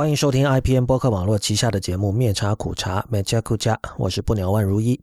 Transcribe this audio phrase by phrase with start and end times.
[0.00, 4.98] 欢迎收听 IPN 播客网络旗下的节目《灭茶苦茶》灭茶苦茶，我是不鸟万如一。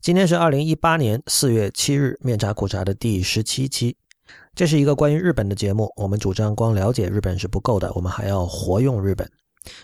[0.00, 3.94] 今天是二零一八年四月七日，《灭茶苦茶》的第十七期。
[4.54, 5.92] 这是一个关于日本的节目。
[5.96, 9.30] 我们主张光了解日本是不够的，我们还要活用日本。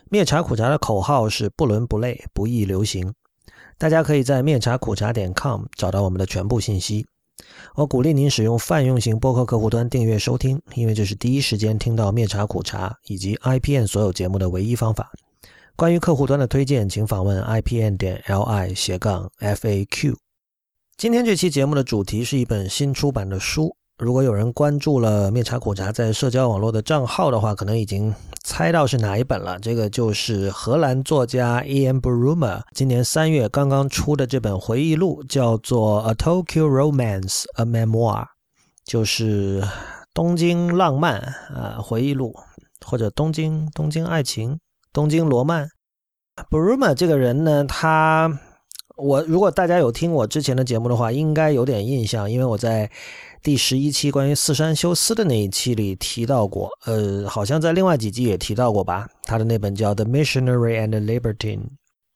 [0.08, 3.12] 灭茶苦茶的口号是不伦不类，不易流行。
[3.76, 7.06] 大家可以在灭茶苦茶点 com 找到我们的全部信息。
[7.74, 15.12] 我鼓励您使用泛用型播客客户端订阅收听，因为这是第一时间听到灭茶苦茶以及 IPN 所有节目的唯一方法。
[15.76, 20.16] 关于客户端的推荐，请访问 IPN 点 LI 斜杠 FAQ。
[20.96, 23.77] 今天这期节目的主题是一本新出版的书。
[23.98, 29.58] 如果有人关注了灭茶苦茶在社交网络的账号的话，可能已经猜到是哪一本了。
[29.58, 38.22] 这个就是荷兰作家 Ian Bruma 今年三月刚刚出的这本回忆录，叫做《A Tokyo Romance: A Memoir》，
[38.84, 39.64] 就是
[40.14, 41.18] 东京浪漫
[41.52, 42.32] 啊回忆录，
[42.86, 44.60] 或者东京东京爱情、
[44.92, 45.68] 东京罗曼。
[46.48, 48.30] Bruma 这个人呢，他
[48.96, 52.88] 我如果大家有听我之前的节目的话，应该有点印象，因为我在。
[53.48, 59.08] 第十一期关于四山修斯的那一期里提到过，呃，好像在另外几集也提到过吧。
[59.22, 61.60] 他的那本叫《The Missionary and Libertine》。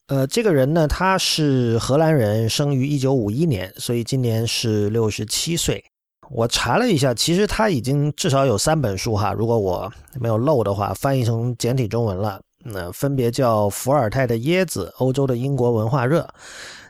[0.08, 5.82] 呃，这个人呢，他是荷兰人，生于一九五一年，所以今年是六十七岁。
[6.30, 12.42] 我查了一下，其实他已经至少有三本书哈，如果我没有漏的话，翻译成简体中文了。
[12.62, 16.20] 那分别叫《伏尔泰的椰子》《欧洲的英国文化热》，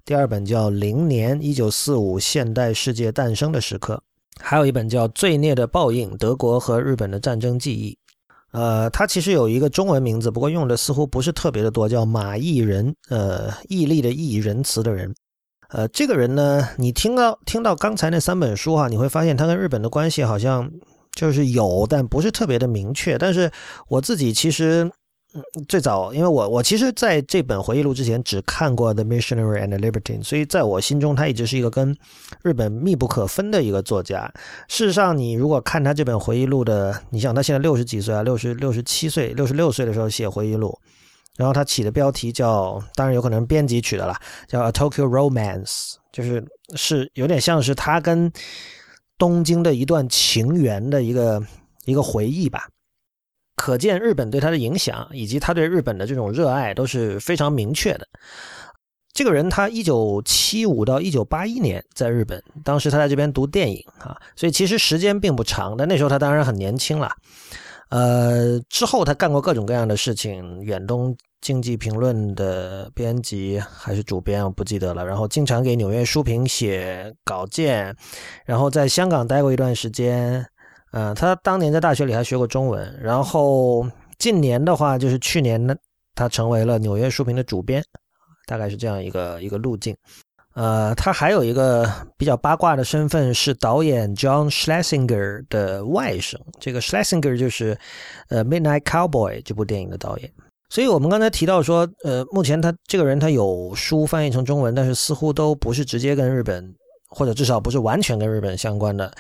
[0.05, 3.95] 第二本叫《零年一九四五现代世界诞生的时刻》。
[4.41, 7.91] 还有一本叫《罪孽的报应：德国和日本的战争记忆》，
[8.53, 15.15] 呃，它其实有一个中文名字，不过用的似乎不是特别的多，叫马义仁，呃，毅力的毅，仁慈的人。
[15.69, 20.71] 呃，这个人呢，你听到听到刚才那三本书哈，你会发现他跟日本的关系好像
[21.15, 23.17] 就是有，但不是特别的明确。
[23.19, 23.51] 但是
[23.89, 24.91] 我自己其实。
[25.67, 31.97] 最早，因为我我其实在这本回忆录之前只看过《The Missionary and Libertine》，所以在我心中他一直是一个跟
[32.43, 34.31] 日本密不可分的一个作家。
[34.69, 40.79] 事实上，你如果看他这本回忆录的，你想他现在六十几岁啊，六十六十七岁、六十六岁的时候写回忆录，
[41.37, 44.15] 然后他起的标题叫，当然有可能编辑取的了，
[44.47, 45.65] 叫《A Tokyo Romance》，
[46.13, 46.45] 就是
[46.75, 48.31] 是有点像是他跟
[49.17, 51.43] 东京的一段情缘的一个
[51.87, 52.69] 一个回忆吧。
[53.63, 58.05] 可见日本对他的影响，以及他对日本的这种热爱都是非常明确的。
[59.13, 65.77] 这个人他一九七五到一九八一年在日本，当时他在这边读电影啊，所以其实时间并不长。
[65.77, 67.13] 但那时候他当然很年轻了。
[67.91, 75.07] 呃，之后他干过各种各样的事情，远东经济评论的编辑还是主编，我不记得了。
[75.07, 77.95] 然后经常给纽约书评写稿件，
[78.45, 80.45] 然后在香港待过一段时间。
[80.93, 83.87] 嗯，他当年在大学里还学过中文，然后
[84.19, 85.75] 近年的话，就是去年呢，
[86.15, 87.83] 他成为了纽约书评的主编，
[88.47, 89.97] 大概是这样一个一个路径。
[90.55, 97.75] 呃，他还有一个比较八卦的身份是导演 John Schlesinger 的外甥，这个 Schlesinger 就是
[98.29, 100.31] 呃《Midnight Cowboy》这部电影的导演。
[100.69, 106.75] 所以我们刚才提到说，呃，目前他这个人他有书翻译成中文，但是似乎都不是直接跟日本。
[107.15, 109.13] 或者至少不是完全跟日本相关的，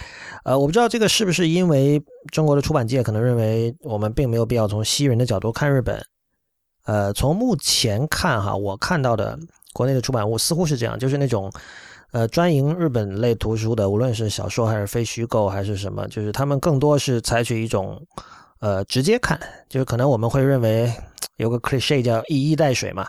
[0.45, 6.03] 呃，我不知道这个是不是因为中国的出版界可能认为我们并没有必要从西人的角度看日本，
[6.87, 9.39] 呃，从目前看哈，我看到的
[9.75, 11.53] 国内的出版物似乎是这样，就是那种
[12.13, 18.01] 呃专营日本类图书的，无论是小说还是非虚构还是什么，就是他们更多是采取一种
[18.61, 19.39] 呃直接看，
[19.69, 20.91] 就是可能我们会认为
[21.37, 23.07] 有个 cliche 叫一衣带水嘛。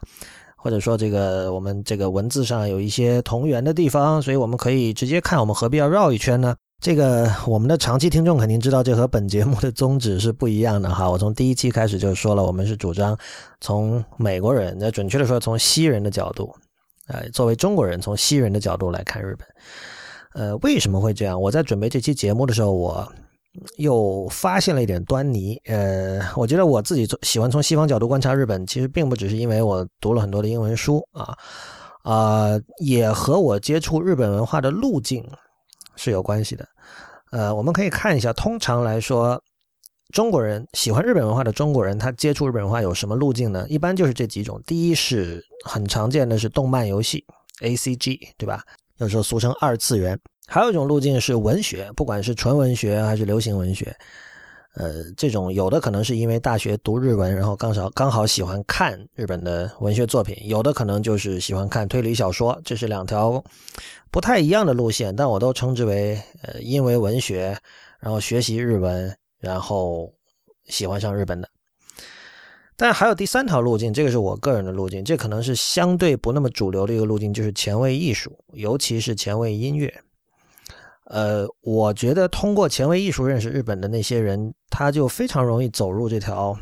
[0.64, 6.56] 或者说，这个我们这个文字上有一些同源的地方，所以我们可以直接看，我们何必要绕一圈呢？
[6.82, 11.10] 这个我们的长期听众肯定知道，这和本节目的宗旨是不一样的哈。
[11.10, 13.18] 我从第一期开始就说了，我们是主张
[13.60, 16.56] 从美国人，那准确的说，从西人的角度，
[17.08, 19.46] 呃，作为中国人，从西人的角度来看日本。
[20.34, 21.42] 呃，为什么会这样？
[21.42, 23.12] 我在准备这期节目的时候，我。
[23.78, 31.38] 又发现了一点端倪，呃，我觉得我自己喜欢从西方角度观察日本，其实并不只是因为我读了很多的英文书啊，
[32.04, 35.24] 啊，也和我接触日本文化的路径
[35.96, 36.68] 是有关系的。
[37.32, 39.42] 呃，我们可以看一下，通常来说，
[40.12, 43.66] 中国人喜欢日本文化的中国人，他接触日本文化有什么路径呢？
[43.70, 47.24] 一般就是这几种，第一是很常见的是动漫游戏
[47.62, 48.64] ，A C G，对吧？
[48.98, 50.20] 有时候俗称二次元。
[50.46, 53.96] 还有一种路径是文学，不管是纯文学还是流行文学，
[54.76, 63.42] 呃，这种有的可能是因为大学读日文，然后刚好刚好喜欢看日本的文学作品；有的可能就是喜欢看推理小说，这是两条
[64.12, 67.58] 不太一样的路线，但我都称之为呃，因为文学，
[68.00, 70.14] 然后学习日文，然后
[70.66, 71.48] 喜欢上日本的。
[72.76, 79.94] 但还有第三条路径，这个是我个人的路径，这可能是相对不那么主流的一个路径，就是前卫艺术，尤其是前卫音乐。
[81.06, 86.58] 呃，我觉得通过前卫艺术认识日本的那些人，他就非常容易走入这条，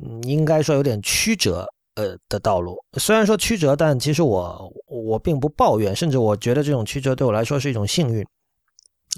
[0.00, 1.66] 嗯，应该说有点曲折
[1.96, 2.78] 呃的道路。
[2.98, 8.24] 虽然说曲折，但其实我我并不抱怨，甚至我觉得这种曲折对我来说是一种幸运。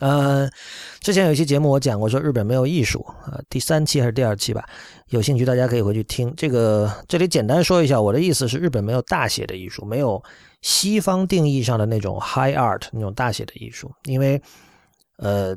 [0.02, 0.50] 呃，
[0.98, 4.68] 之前有一期节目我讲过，说日本没有艺术啊，第三期还是第二期吧？
[5.10, 6.34] 有兴趣大家可以回去听。
[6.36, 10.20] 这个这里简单说一下，我的意思是，日本没有大写的艺术，没有
[10.60, 14.42] 西方定义上的那种 high art 那种大写的艺术，因为
[15.18, 15.56] 呃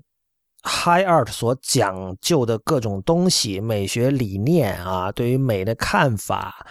[0.62, 6.64] ，high art 所讲究的各种东西、美学理念啊，对于美的看法，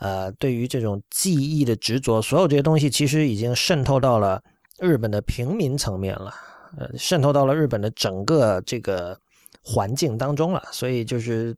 [0.00, 4.42] 呃，对于这种技艺的执着，所有这些东西其实已经渗透到了
[4.80, 6.34] 日本的平民层面了。
[6.76, 9.18] 呃，渗透到了日本的整个这个
[9.62, 11.54] 环境当中了，所以就是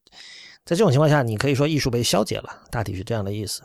[0.64, 3.62] 在这种情况下，你可以说艺术被消解了，大体是这样的意思。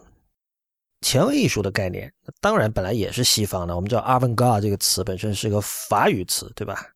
[1.02, 2.12] 前卫艺术的概念，
[2.42, 6.88] 当然本来也是西方的，我们知道 “avant-garde” 这个词本身是个法语词，对吧？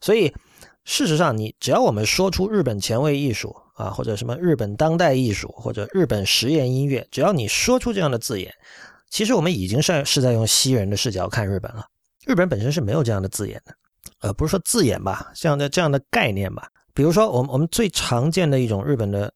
[0.00, 0.32] 所以
[0.84, 8.52] 事实上，你只要我们说出日本前卫艺术啊，或者什么日本当代艺术，或者日本实验音乐，只要你说出这样的字眼，
[9.08, 11.86] 其实我们已经是是在用西人的视角看日本了。
[12.28, 13.74] 日本本身是没有这样的字眼的，
[14.20, 16.68] 呃，不是说字眼吧，这样的这样的概念吧。
[16.92, 19.32] 比如说，我们我们最常见的一种日本的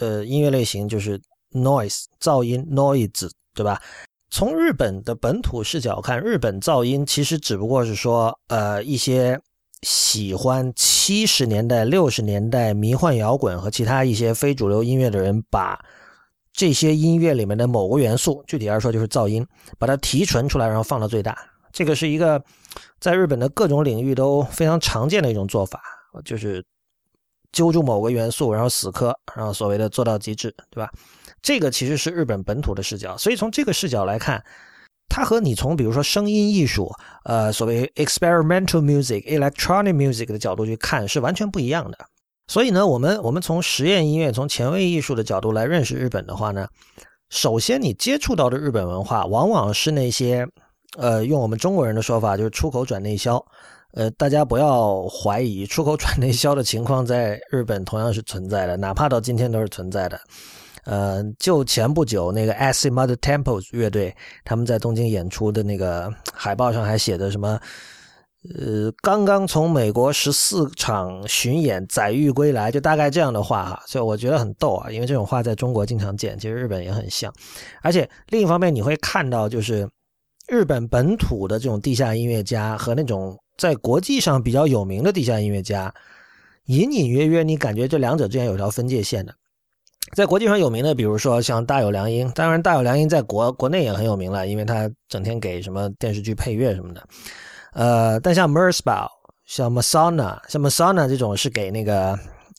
[0.00, 1.18] 呃音乐类型就是
[1.52, 3.80] noise 噪音 noise，对吧？
[4.28, 9.40] 从日本的本土视角看，日本噪音其实只不过是说，呃，一些
[9.80, 15.82] 喜欢七十年代、六十年代迷幻摇滚和其他一些非主流音乐的人，把
[16.52, 19.46] 这些音乐里面的某个元素，具体来说就是噪音，
[19.78, 21.38] 把它提纯出来，然后放到最大。
[21.76, 22.42] 这个是一个
[22.98, 25.78] 在日本的各种领域都非常常见的一种做法，
[26.24, 26.64] 就是
[27.52, 30.90] 揪住某个元素，然后死磕，然后所谓的做到极致，对吧？
[31.42, 34.42] 这个其实是日本本土的视角，所以从这个视角来看，
[35.06, 36.90] 它和你从比如说声音艺术，
[37.24, 41.98] 呃，所谓 experimental music、electronic music 的角度去看是完全不一样的。
[42.46, 46.66] 所以呢，我们我们从实验音乐、从前卫艺术的角度来认识日本的话呢，
[47.28, 50.48] 首先你接触到的日本文化往往是那些。
[50.98, 53.44] 呃，用我们中国人的说法，就是出口转内销。
[53.92, 60.20] 呃，大家不要怀疑，出口转内销的情况在日本同样是存在的，哪怕到今天都是存在的。
[60.84, 67.58] 呃，就前不久那个 Acid Mother Temple 乐队，他们在东京演出的那个海报上还写的什么？
[68.54, 73.82] 呃，刚刚从美国十四场巡演载誉归来，就大概这样的话哈。
[73.86, 77.32] 所以我觉得很逗啊，因为这种话在中国经常见，其实日本也很像。
[77.80, 79.88] 而且另一方面，你会看到就是。
[80.48, 85.92] 日本本土的这种地下音乐家和那种在国际上比较有名的地下音乐家，
[86.66, 89.34] 隐隐约约你感觉这两者之间有条分界线的。
[90.14, 97.04] 在国际上有名的，比如说像大有良英，当然大有良英在国国内也很有名了，因为他整天给什么电视剧配乐什么的。
[97.72, 99.08] 呃，但像 Mersbow、
[99.46, 102.16] 像 Masana、像 Masana 这种是给那个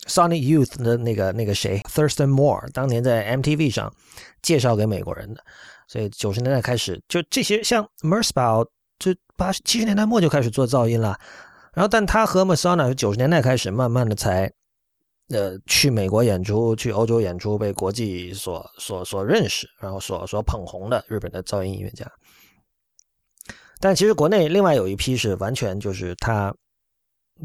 [0.07, 3.93] Sonic Youth 的那个那个谁 Thurston Moore 当年在 MTV 上
[4.41, 5.41] 介绍给美国人的。
[5.87, 8.67] 所以九十年代开始，就这些像 Mersbow，
[8.99, 11.17] 就八七十年代末就开始做噪音了。
[11.73, 14.51] 然后，但他和 Masona 是九十年代开始，慢慢的才
[15.29, 22.11] 呃去美国演出，去欧洲演出，被国际所所所认识，然后所所捧红的日本的噪音音乐家。
[23.79, 26.51] 但其实国内另外有一批是完全就是他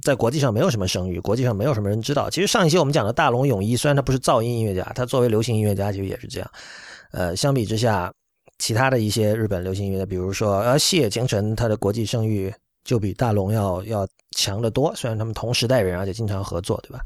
[0.01, 2.31] 在国际上没有什么声誉，国际上没有什么人知道。
[2.31, 6.51] 其实上一期我们讲的大龙泳衣，虽然他不是噪音音乐家，他作为流行音乐家其实也是这样。
[7.13, 8.13] 呃，相比之下。
[8.63, 12.55] 其他的一些日本流行音乐，比如说呃，细野晴臣，他的国际声誉
[12.85, 14.95] 就比大龙要要强得多。
[14.95, 17.01] 虽然他们同时代人，而且经常合作，对吧？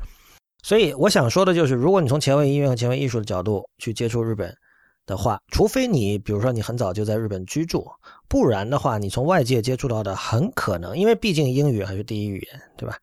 [0.62, 4.54] 所以我想说的就是，如果你从前卫音乐和前卫艺术的角度去接触日本
[5.06, 7.90] 的话，除非你比如说你很早就在日本居住，
[8.28, 12.98] 不然的话，你从外界接触到的很可能，因为毕竟英语还是第一语言，对吧？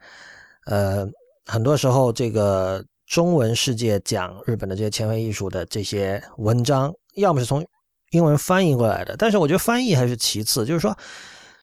[0.67, 1.10] 呃，
[1.48, 7.65] 很多时候这个中文世界讲日本的这些前卫艺术的这些文章，要么是从
[8.13, 10.65] 英文翻译过来的，但是我觉得翻译还是其次。
[10.65, 10.96] 就是说，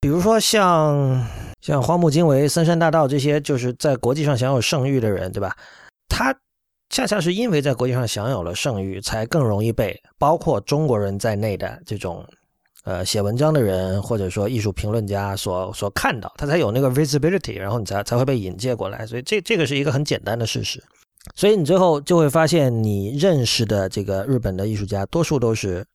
[0.01, 1.25] 比如说像
[1.61, 5.57] 像荒木经惟、森山大道这些，就是在国际上享有盛誉的人，对吧？
[6.09, 6.35] 他
[6.89, 12.27] 恰恰是因为在国际上享有了盛誉，才更容易被包括中国人在内的这种
[12.83, 19.07] 呃写文章的人，或者说艺术评论家所所看到，他才有那个 visibility，然后你才才会被引介过来。
[19.07, 20.83] 所以这这个是一个很简单的事实。
[21.37, 25.87] 所以你最后就会发现，你认识的这个日本的艺术家，多数都是。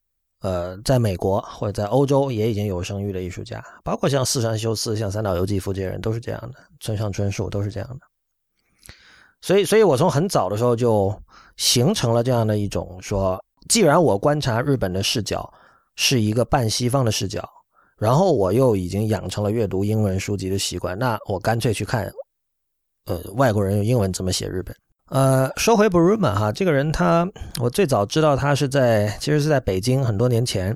[0.41, 8.05] 呃，在美国或者在欧洲也已经有声誉的艺术家，包括像四山修斯、像三岛由纪夫这些人都是这样的，村上春树都是这样的。
[9.41, 11.13] 所以，所以我从很早的时候就
[11.57, 15.51] 形成了这样的一种说，既然我观察日本的视角
[15.95, 17.47] 是一个半西方的视角，
[17.97, 22.11] 然后我又已经养成了阅读英文书籍的习惯，那我干脆去看，
[23.05, 24.75] 呃，外国人用英文怎么写日本。
[25.09, 27.27] 呃，说回 Bruma 哈，这个人他，
[27.61, 30.75] 我最早知道他是在，其实是在北京很多年前。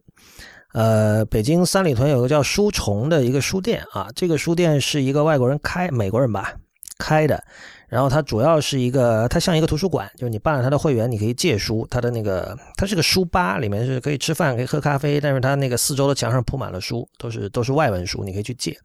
[0.73, 6.53] 呃，北京三里屯有个叫书虫的一个书店啊，这个书店是一个外国人开，美国人吧
[6.99, 7.43] 开的。
[7.87, 11.87] 然后它主要是一个，它像一个图书馆，就是你办了它的会员，你可以借书。
[11.89, 18.77] 它的那个，它是个书吧，里面是可以吃饭，可以喝咖啡，但是它那个四周的墙上铺满了书，都是都是外文书，你可以去借。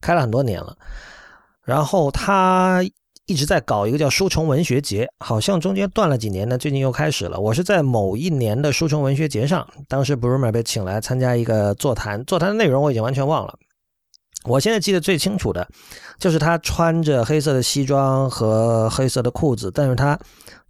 [0.00, 0.76] 开了很多年了，
[1.64, 2.82] 然后他。
[3.26, 7.38] 一直在搞一个叫书虫文学节，好像中间断了几年呢，最近又开始了。
[7.38, 13.56] 我是在某一年的书虫文学节上，当时 Brumer 被请来参加一个座谈，座谈的内容我已经完全忘了。
[14.44, 15.68] 我现在记得最清楚的，
[16.18, 20.18] 就是他穿着黑色的西装和黑色的裤子，但是他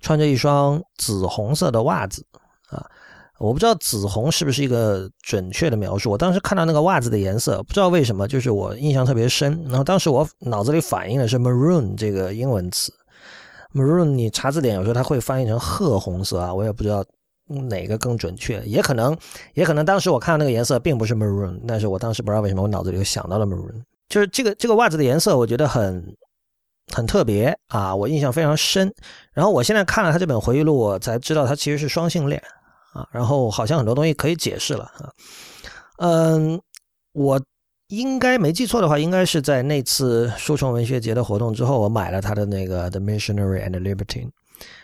[0.00, 2.22] 穿着一双紫红色的袜子。
[3.42, 6.12] 我不知道紫红是不是一个准确的描述。
[6.12, 9.60] 我当时看到那个袜子的颜色，不知道为什么，就是我印象特别深。
[9.64, 12.92] 然后当时我脑子里反映的是 maroon 这个英文词
[13.74, 17.04] ，maroon 你查字典有时候它会翻译成褐红色啊，我也不知道
[17.48, 18.62] 哪个更准确。
[18.64, 19.16] 也可能，
[19.54, 23.82] 也可能当时我看到那个颜色并不是 maroon，但是我当时不知道为什么我脑子里就想到了 maroon。
[24.08, 26.14] 就是这个这个袜子的颜色，我觉得很
[26.94, 28.94] 很特别啊，我印象非常深。
[29.32, 32.40] 然后我现在看了他这本回忆录，我才知道他其实是双性恋。
[32.92, 35.10] 啊，然后好像很多东西可以解释了啊，
[35.98, 36.60] 嗯，
[37.12, 37.42] 我
[37.88, 44.26] 应该没记错的话，应该是在那次书虫文学节的活动之后，我买了他的那个《The Missionary and Libertine》，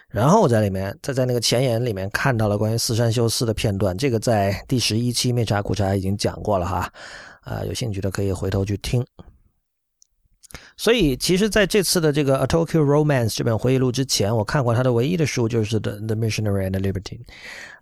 [0.08, 6.92] 然后我在里面，在在那个前言里面看到了关于四山修斯的片段，这个在第十一期《灭茶苦茶》已经讲过了哈，
[7.42, 9.04] 啊，有兴趣的可以回头去听。
[10.78, 17.18] 所以，其实在这次的这个《A Tokyo Romance》这本回忆录之前，我看过他的唯一的书就是《The The Missionary and Libertine》。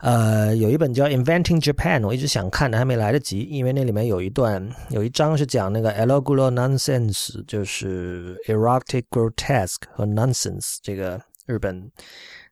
[0.01, 11.91] 呃，有一本叫《Inventing Japan》，我一直想看的，还没来得及，因为那里面有一段，有一章是讲那个 “Elogulo Nonsense”，就是 “Erotic Grotesque” 和 “Nonsense” 这个日本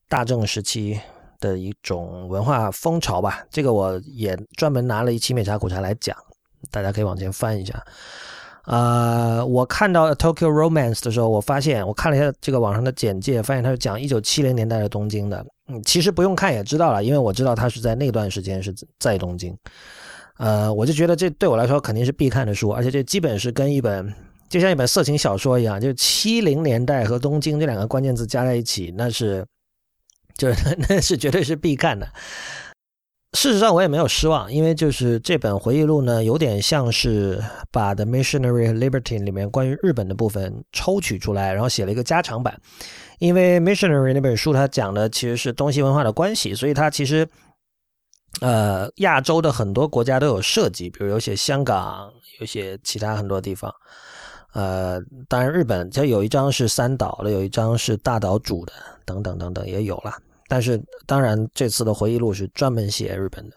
[0.08, 1.00] 大正时期
[1.40, 3.44] 的一种文化风潮吧。
[3.50, 6.16] 这个我也专门拿了一期《美茶苦茶》来讲，
[6.70, 7.84] 大家可以往前翻一下。
[8.66, 15.44] 呃，我看到《Tokyo Romance》的时候，我发现我看了一下这个网上的简介，发现它是讲一九七零年代的东京的。
[15.68, 19.56] 嗯，其实不用看也知道了，因为我知道他是在那段时间是在东京。
[20.38, 24.12] 呃，我就觉得这对我来说肯定是必看的书，而且这基本是跟一本
[24.48, 29.44] 就像一本色情小说一样，就七零年代和东京这两个关键字加在一起，那是
[30.36, 32.06] 就是 那是绝对是必看的。
[33.34, 42.56] 事实上，我也没有失望，因为就是这本回忆录呢，有点像是把《The Missionary Libertine》里面关于日本的部分抽取出来，然后写了一个加长版。
[43.18, 47.28] 因为《Missionary》那本书它讲的其实是东西文化的关系，所以它其实
[48.40, 52.08] 呃亚洲的很多国家都有涉及，比如有些香港，
[52.40, 53.72] 有些其他很多地方。
[54.52, 58.72] 呃，当然日本它有一章是三岛的，有一章是大岛主的，
[59.04, 60.14] 等等等等也有了。
[60.54, 63.56] 但是，当然，这次的回忆录是专门写日本的。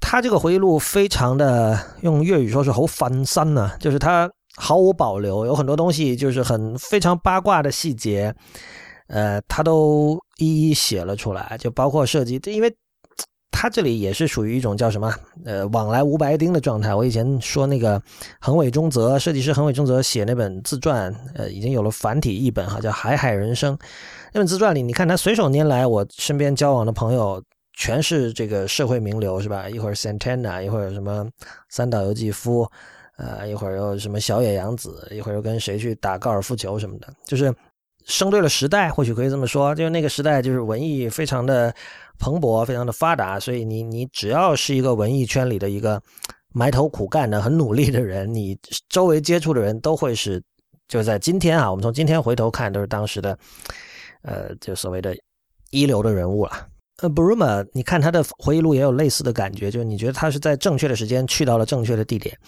[0.00, 8.32] 他这个回忆录非常的用粤语说是“好翻山”呢，就是他毫无保留，有很多东西就是很非常八卦的细节，
[9.08, 12.72] 呃，他都一一写了出来，就包括设计，因为
[13.50, 15.12] 他这里也是属于一种叫什么
[15.44, 16.94] 呃往来无白丁的状态。
[16.94, 18.00] 我以前说那个
[18.40, 23.76] 横尾中泽设计师横尾中泽写那本自传，呃，已经有了繁体译本哈，叫《海海人生》。
[24.34, 27.40] 那本自传里，你看他随手拈来，我身边交往的朋友
[27.74, 29.70] 全是这个社会名流，是吧？
[29.70, 31.24] 一会儿 Santana，一会儿什么
[31.68, 32.68] 三岛由纪夫，
[33.16, 37.54] 呃，一会儿又什么小野洋子，一会儿又跟谁去打高尔夫球什么的，就是
[38.06, 39.72] 生对了时代，或许可以这么说。
[39.72, 41.72] 就是那个时代，就是文艺非常的
[42.18, 46.02] 蓬勃，非常的发达，所以你你只要是一个文艺圈里的一个
[46.52, 50.42] 埋头苦干的、很努力的人，你周围接触的人都会是，
[50.88, 53.38] 就在今天啊，我们从今天回头看，都是当时的。
[54.24, 55.14] 呃，就所谓的
[55.70, 56.66] 一流的人物了。
[57.02, 62.38] 呃，Bruma，你看他的回忆录也有类似的感觉，就是你觉得他是在正确的时间去到了正确的地点。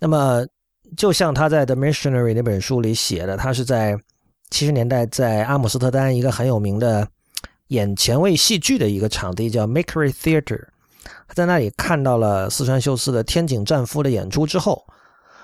[0.00, 0.44] 那么，
[0.96, 3.96] 就像他在《The Missionary》那本书里写的，他是在
[4.50, 7.06] 七十年代在阿姆斯特丹一个很有名的
[7.68, 10.66] 演前卫戏剧的一个场地叫 Makery Theatre，
[11.28, 14.84] 他在那里看到了四川秀司的《天井战夫》的演出之后。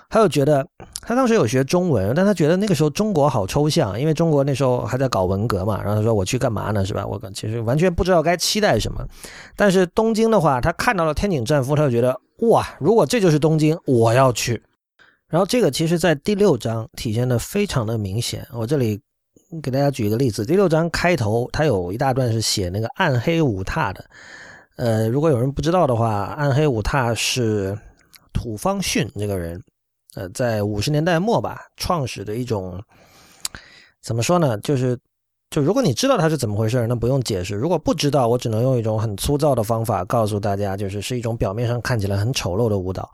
[0.08, 0.66] 他又觉得，
[1.02, 5.82] 他当时有学中文，但他觉得那个时候中国好抽象，因为中国那时候还在搞文革嘛。
[5.82, 6.84] 然后他说：“我去干嘛呢？
[6.84, 7.06] 是吧？
[7.06, 9.06] 我其实完全不知道该期待什么。”
[9.56, 14.62] 但是东京的话，他看到了天井战夫，他就觉得哇，如果这就是东京，我要去。
[15.28, 18.46] 然后这个其实在第六章体现的非常的明显。
[18.52, 19.00] 我这里
[19.60, 24.04] 给大家举一个例子，第六章开头，他有一大段是写那个暗黑五踏的。
[24.76, 27.76] 呃，如果有人不知道的话，暗黑五踏是
[28.32, 29.60] 土方训这个人，
[30.16, 32.82] 呃，在五十年代末吧，创始的一种，
[34.02, 34.56] 怎么说呢？
[34.58, 34.98] 就是，
[35.50, 43.12] 就如果你知道他是怎么回事，那不用解释；如果不知道，我只能用一种很粗糙的方法告诉大家，就是是一种表面上看起来很丑陋的舞蹈。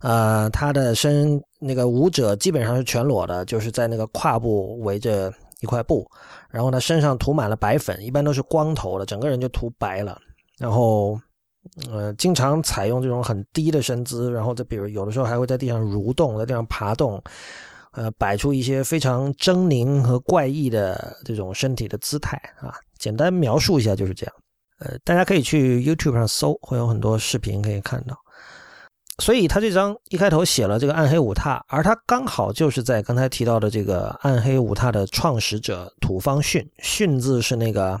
[0.00, 6.08] 呃，他的身那个舞者基本上是全裸的，就是在那个胯部围着一块布，
[6.48, 10.20] 然后他身上涂满了白粉，一般都是光头的，整个人就涂白了。
[10.58, 11.20] 然后，
[11.90, 17.22] 呃，经常采用这种很低的身姿，然后再比如有的时候还会在地上蠕动，在地上爬动，
[17.92, 22.74] 呃，摆出一些非常狰狞和怪异的这种身体的姿态啊。
[22.98, 24.34] 简单描述一下就是这样。
[24.78, 28.16] 呃，大家可以去 YouTube 上搜，会有很多视频可以看到。
[29.18, 37.98] 所以他这张一开头写了这个暗黑五踏，而他刚好就是在刚才提到的这个暗黑五踏的创始者土方训，训字是那个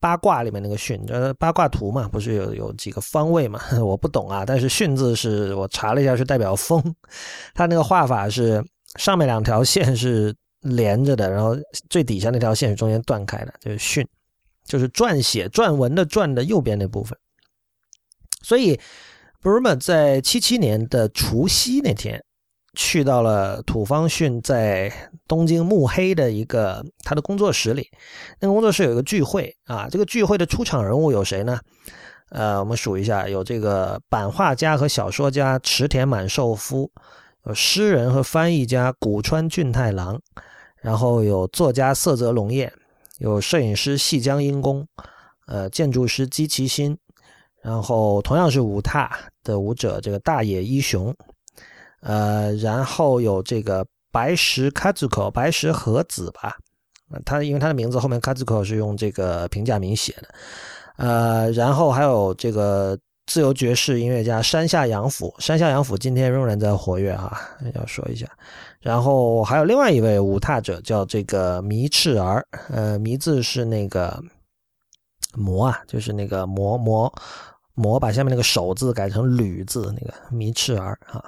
[0.00, 3.60] 八卦里面那个训，呃，八卦图嘛，不是有有几个方位嘛？
[3.82, 6.82] 我不懂啊，但是训字是我查了一下是代表风，
[7.54, 8.64] 它那个画法是
[8.96, 11.56] 上面两条线是连着的，然后
[11.90, 14.06] 最底下那条线是中间断开的，就是训，
[14.64, 17.18] 就是撰写撰文的撰的右边那部分，
[18.42, 18.78] 所以。
[19.42, 22.20] ，Burma 在七七年的除夕那天，
[22.76, 24.92] 去到了土方训在
[25.26, 27.90] 东京目黑的一个他的工作室里。
[28.38, 31.58] 那个工作室有一个聚会啊，这个聚会的出场人物有谁呢？
[32.28, 36.90] 呃，我们数一下，有这个版画家和小说家池田满寿夫，
[37.46, 40.20] 有诗人和翻译家古川俊太郎，
[40.82, 42.70] 然后有作家色泽龙彦，
[43.18, 44.86] 有摄影师细江英公，
[45.46, 46.96] 呃，建筑师基崎新。
[47.62, 49.10] 然后同样是舞踏
[49.42, 51.12] 的舞者，这个大野一雄，
[52.06, 56.56] 呃，然后有这个白石 Kazuko 白石和子吧，
[57.24, 60.28] 他因为他的名字后面 Kazuko 是用这个平假名写的，
[60.98, 62.96] 呃，然后还有这个
[63.26, 67.36] 自由爵士音乐家山下洋辅，山下洋辅今天仍然在活跃哈，
[67.74, 68.26] 要说一下，
[68.80, 74.22] 然后还有另外一位舞踏者叫这个迷赤儿，呃，迷字是那个
[75.34, 77.12] 魔啊，就是那个魔魔。
[77.78, 81.22] 魔把下面那个手字改成吕字，那个迷赤儿啊，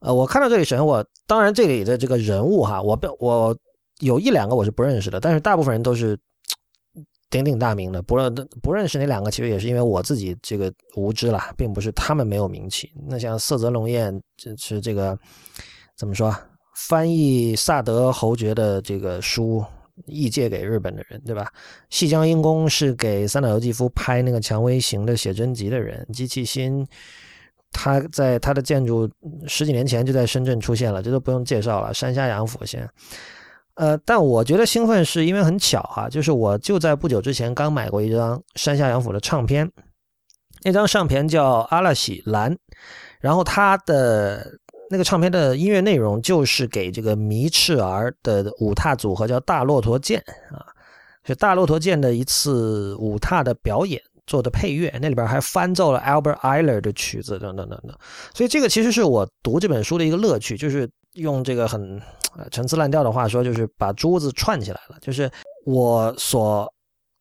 [0.00, 3.56] 呃，我看到这里，首先我当然这里的这个人物哈，我我
[4.00, 6.18] 有一两个我是不认识的，但是大部分人都是
[7.30, 12.90] 鼎鼎大名的，不认不认识那两个，其实也是因为我自己这个无知啦，并不是他们没有名气。
[13.08, 15.18] 那像色泽龙彦，这是这个
[15.96, 16.34] 怎么说，
[16.88, 19.64] 翻译萨德侯爵的这个书。
[20.06, 21.52] 译借给日本的人，对吧？
[21.90, 26.06] 细江英公是给三岛由纪夫拍那个《蔷薇行》的写真集的人。
[26.12, 26.86] 机器心，
[27.72, 29.08] 他在他的建筑
[29.46, 31.92] 十几年前就在深圳出现了，这都不用介绍了。
[31.92, 32.88] 山下洋辅先，
[33.74, 39.70] 呃，但我觉得兴奋是因为很巧哈，就是我就在不久之前刚买过一张山下洋辅的唱片，
[40.64, 42.54] 那张唱片叫《阿拉喜蓝》，
[43.20, 44.58] 然后他的。
[44.90, 50.18] 那个唱片的音乐内容就是给这个迷赤儿的舞踏组合叫大骆驼剑
[50.50, 50.64] 啊，
[51.24, 57.92] 是大骆驼剑的一次舞踏的表演做的配乐，那里边还翻奏了 Albert Eiler 的曲子等等等等。
[58.32, 62.00] 所以这个其实是我读这本书的一个乐趣，就是用这个很
[62.52, 65.28] 陈词滥调的话说，就是把珠子串起来了，就是
[65.66, 66.72] 我所。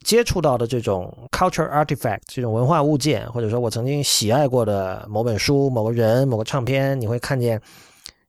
[0.06, 7.60] 接触到的这种 culture artifact 这种文化物件，或者说我曾经喜爱过的某本书、某个人、某个唱片，你会看见，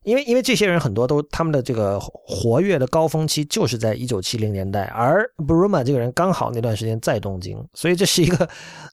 [0.08, 8.48] 因为因为这些人很多都他们的这个活跃的高峰期就是在一九七零年代，而 Bruma 这个人刚好那段时间在东京，所以这是一个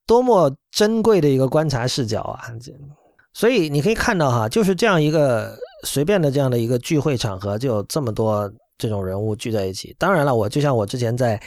[0.05, 2.43] 多么珍贵的一个观察视角啊！
[2.61, 2.71] 这
[3.33, 9.95] 所以你可以看到哈，就是这样一个随便的这样的一个聚会场合，就有这么多这种人物聚在一起。
[9.97, 11.41] 当然了，我就像我之前在。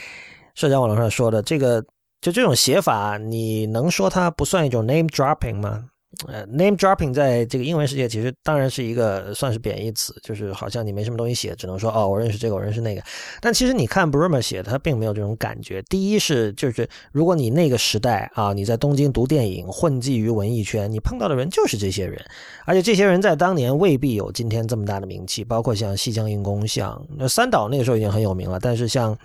[0.55, 1.81] 社交网络上说的这个，
[2.19, 5.85] 就这种写法，你能说它不算一种 name dropping 吗？
[6.27, 13.01] 呃，name dropping 在这个英文世界其实当然是一个算是贬义词，就是好像你没什么东西写，只能说哦，我认识这个，我认识那个。
[13.39, 15.83] 但其实你看 Brummer 写，他并没有这种感觉。
[15.83, 22.19] 第一是就是如果你那个时代啊，你在东京读电影，混迹于文艺圈，你碰到的人就是这些人，
[22.65, 29.17] 而且这些人在当年未必有今天这么大的名气，包括像西江英公，像那三岛那个时候已经很有名了，但是像。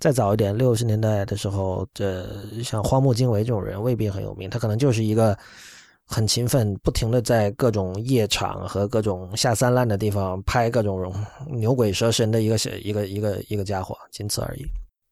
[0.00, 2.26] 再早一点，六十年代的时候，这
[2.62, 5.38] 像荒木经惟这种人未必很有名，他可能就是一个
[6.06, 11.12] 很勤奋，不停的在各种夜场和各种下三滥的地方拍各种
[11.50, 14.64] 牛鬼蛇神的一个一个一个一个家伙，仅此而已。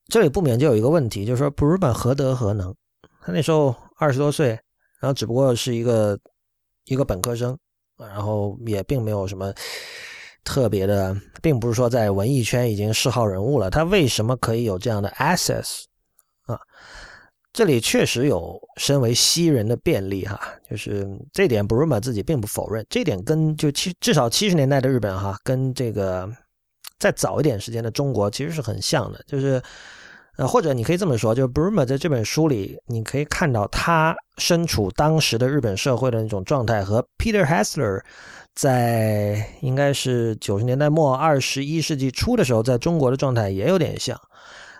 [0.08, 2.74] 这里不免就有一个问题，就是说布鲁本何德何能？
[3.20, 4.48] 他那时候二十多岁，
[5.00, 6.18] 然后只不过是一个
[6.84, 7.56] 一个本科生，
[7.98, 9.52] 然后也并没有什么。
[10.44, 13.70] 特别的，并不是说在文艺圈已经是号人物了。
[13.70, 15.84] 他为什么可以有这样的 access？
[17.52, 22.84] 这里确实有身为西人的便利哈，就是这点 b r u m a 自己并不否认。
[22.88, 26.26] 这点跟就七至少七十年代的日本哈，跟这个
[26.98, 29.22] 再早一点时间的中国其实是很像的。
[29.26, 29.62] 就是
[30.38, 38.00] 呃，或者你可以这么说，就是 b r u m a 在这本书里，你可以看到他身处当时的日本社会的那种状态，和 Peter Hessler
[38.54, 44.18] 在应该是九十年代末二十一世纪初的时候，在中国的状态也有点像。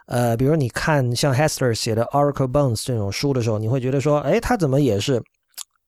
[0.06, 5.22] 呃，比如你看像 Hester 写的《Oracle Bones》这种书的时候，你会觉得说，哎，他怎么也是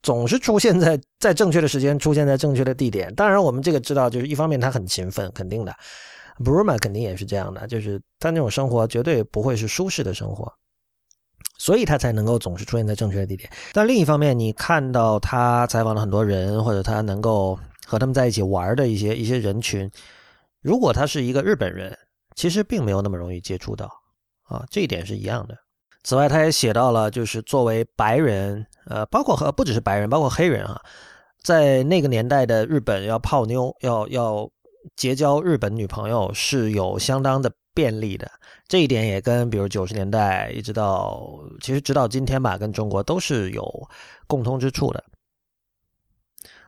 [0.02, 3.14] 总是出现在在正确的时间，出现在正确的地点。
[3.14, 5.74] 当然，我们这个知道，就是一方面他很勤奋，肯定的。
[6.38, 10.52] Bruma 肯定也是这样的，就是他那种生活绝对不会是舒适的生活，
[11.58, 13.48] 所以他才能够总是出现在正确的地点。
[13.72, 19.90] 但另一方面，你看到他采访了很多人，或者他能够和他们在一起玩的一些一些人群，
[20.60, 21.96] 如果他是一个日本人，
[22.34, 23.88] 其实并没有那么容易接触到。
[24.44, 25.56] 啊，这一点是一样的。
[26.02, 30.80] 此外，他也写到了，就是作为白人，呃，包括和不只是白人，包括黑人啊，
[31.42, 34.50] 在那个年代的日本，要泡妞，要要
[34.96, 38.30] 结交日本女朋友是有相当的便利的。
[38.68, 41.26] 这一点也跟比如九十年代一直到
[41.62, 43.88] 其实直到今天吧，跟中国都是有
[44.26, 45.02] 共通之处的。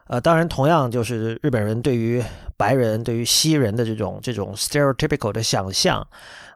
[0.08, 2.22] 呃，当然，同样就是日本人对于
[2.56, 6.06] 白人、对于西人的这种这种 stereotypical 的想象。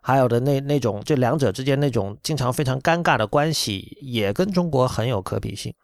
[0.02, 5.74] 还有的那那种，这两者之间那种经常非常尴尬的关系，也跟中国很有可比性。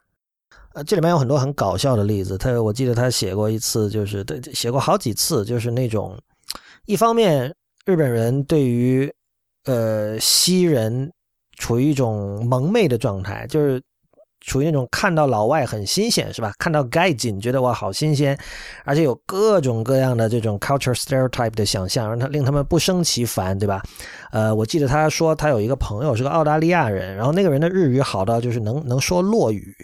[0.74, 2.38] 呃，这里面有很多很搞笑的例子。
[2.38, 6.18] 他我记得他写过一次，就是对写过好几次，就是那种
[6.86, 7.52] 一方面
[7.84, 9.12] 日本人对于
[9.64, 11.12] 呃西人
[11.58, 13.82] 处于一种蒙昧的状态，就是。
[14.46, 16.52] 处于那种看到老外很新鲜是吧？
[16.58, 18.38] 看到盖景觉得哇好新鲜，
[18.84, 23.82] 而且有各种各样的这种 culture stereotype 的想象，让他令他们不生其烦，对吧？
[24.30, 29.74] 呃，我记得他说他有一个朋友是个澳大利亚人，然后那个人的日语好到就是能能说落语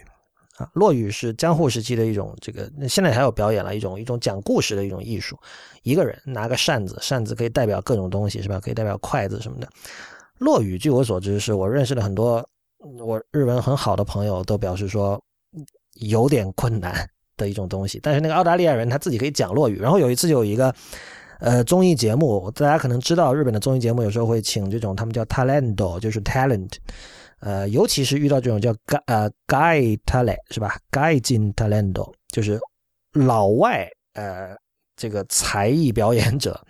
[0.58, 5.36] 啊，落语是江户时期的一种这个，现在还有表演了一种一种讲故事的一种艺术，
[5.82, 8.60] 一个人拿个扇子，扇子可以代表各种东西是吧？
[8.60, 9.68] 可以代表筷子什么的。
[10.38, 12.48] 落语据我所知是我认识了很多。
[12.98, 15.22] 我日文很好的朋友都表示说
[15.94, 19.78] 有点困难的一种东西，但是那个澳大利亚人他自己可以讲落语。
[19.78, 20.74] 然后有一次有一个
[21.38, 26.72] 呃综艺节目，大家可能知道日本的综艺节目有时候会请这种他们叫 talento，就是 talent，
[27.40, 32.58] 呃，尤其是遇到这种叫 guy 呃 guy talent 是吧？guy 进 talento 就是
[33.12, 34.56] 老外呃
[34.96, 36.60] 这个才艺表演者。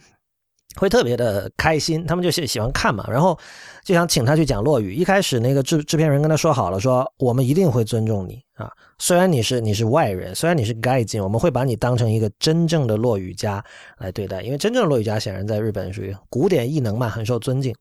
[0.76, 3.38] 会特别的开心，他们就喜喜欢看嘛，然后
[3.84, 4.94] 就想请他去讲落语。
[4.94, 13.62] 一开始那个制制片人跟他说好了，说我们一定会尊重你啊，虽然你是你是外人，虽然你是外境，我们会把你当成一个真正的落语家
[13.98, 17.74] 来对待，因为真正的落语家显然在日本属于古典异能嘛，很受尊敬。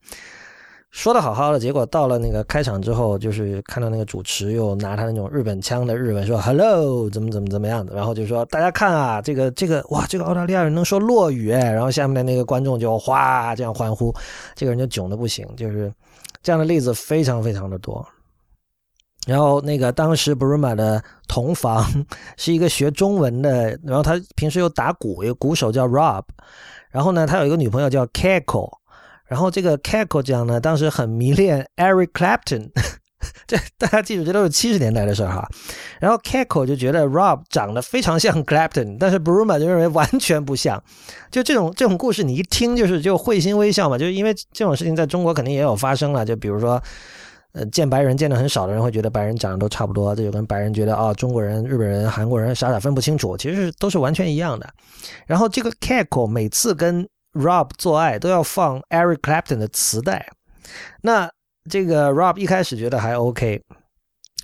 [0.92, 14.14] 说的好好的，结果到了那个开场之后，就是看到那个主持又拿他那种日本腔的日文说 “hello”，怎么怎么怎么样的，然后就说大家看啊，这个这个哇，这个澳大利亚人能说落语然后下面的那个观众就哗这样欢呼，
[14.54, 15.90] 这个人就囧的不行，就是
[16.42, 18.06] 这样的例子非常非常的多。
[19.26, 21.86] 然后那个当时 Bruma 的同房
[22.36, 26.24] 是一个学中文的，然后他平时又打鼓，有鼓手叫 Rob，
[26.90, 28.68] 然后呢，他有一个女朋友叫 Keiko。
[29.32, 32.68] 然后这个 Kako 讲呢，当时很迷恋 Eric Clapton，
[33.48, 35.48] 这大家记住，这都是七十年代的事儿哈。
[35.98, 40.84] 然后 Kako 就觉得 Rob 长得非常像 Clapton，但是 Bruma 就认为完全不像。
[41.30, 43.96] 就这种这种故事，你一听就是就会心微笑嘛。
[43.96, 46.26] 就是因为这种事情在中国肯定也有发生了。
[46.26, 46.78] 就比如说，
[47.52, 54.68] 呃，见白人见的很少的人会觉得白人长得都差不多，这就跟白人觉得啊中国人、日本人、韩国人傻傻分不清楚，其实是都是完全一样的。
[55.26, 60.28] 然后这个 Kako 每次跟 Rob 做爱都要放 Eric Clapton 的磁带，
[61.00, 61.30] 那
[61.70, 63.62] 这个 Rob 一开始觉得还 OK，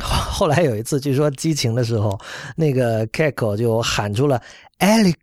[0.01, 2.19] 后来有一次据说激情的时候，
[2.57, 4.41] 那个 Kako 就喊出了
[4.79, 5.15] Eric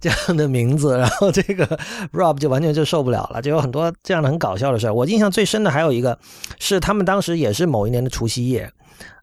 [0.00, 1.66] 这样的名字，然后这个
[2.12, 4.94] Rob 就完全就受不了了，就有很多这样的很搞笑的事儿。
[4.94, 6.18] 我印象最深的还有一个
[6.60, 8.70] 是他们当时也是某一年的除夕夜，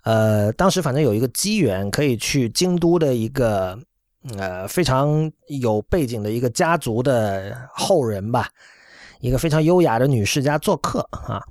[0.03, 3.79] 呃，当时反正有一个机缘可以去京都的一个。
[4.37, 8.47] 呃，非常有背景的一个家族的后人吧，
[9.19, 11.43] 一个非常优雅的女士家做客啊。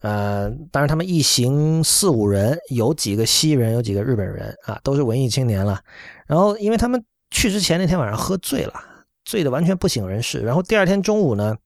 [0.00, 5.80] 呃，当然他们一行四五人，有几个西人，有几个日本人啊，都是文艺青年了。
[6.26, 8.74] 然后，因为他们去之前那天晚上喝醉了，
[9.24, 10.40] 醉的完全不省人事。
[10.40, 11.56] 然后第二天中午呢，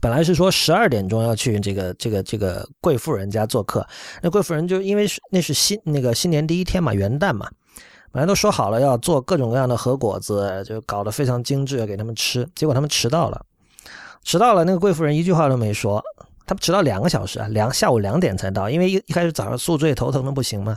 [0.00, 3.86] 本来是说十二点钟要去这个这个这个贵妇人家做客，
[4.22, 7.48] 那贵妇人就因为是那是新那个新年第一天嘛，元旦嘛。
[8.12, 13.44] 本来都说好了要做各种各样的核果子，就搞得非常精致给他们吃，结果他们迟到了，
[14.22, 16.02] 迟到了，那个贵夫人一句话都没说，
[16.46, 20.76] 他们迟到两个小时啊，两下午两点才到，因为一一开始早上宿醉头疼的不行嘛，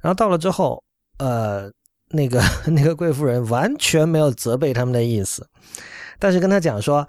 [0.00, 0.82] 然后到了之后，
[1.18, 1.70] 呃，
[2.08, 5.46] 那个 那个贵夫人完全没有责备他们的意思，
[6.18, 7.06] 但是跟他讲说。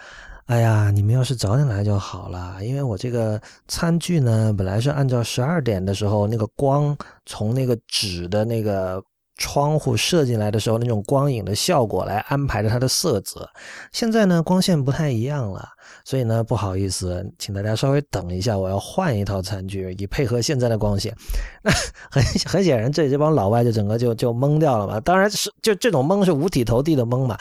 [0.47, 9.01] 哎呀，你们要是早点来就好了，因为我这个餐具呢，本来是按照十二点的时候那个光从那个纸的那个
[9.37, 13.49] 窗户射进来的时候那种光影的效果来安排着它的色泽，
[13.91, 15.67] 现在呢光线不太一样了，
[16.03, 21.15] 所以呢不好意思，请大家稍微等一下，我要换一套餐具以配合现在的光线。
[21.63, 21.71] 那
[22.09, 27.37] 很很显然，这这帮老外就整个就就懵掉了嘛，当然是就这种懵是五体投地的懵嘛，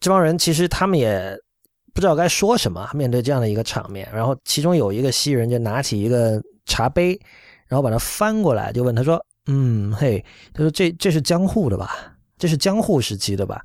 [0.00, 1.38] 这帮人其实他们也。
[1.94, 7.18] 不知道该说什么，面对这样的一个场面，然后其中有一个西人就拿起一个茶杯，
[7.66, 12.14] 然后把它翻过来，就问他说：“嗯，嘿，他说这这是江户的吧？
[12.38, 13.60] 这是江户时期的吧？”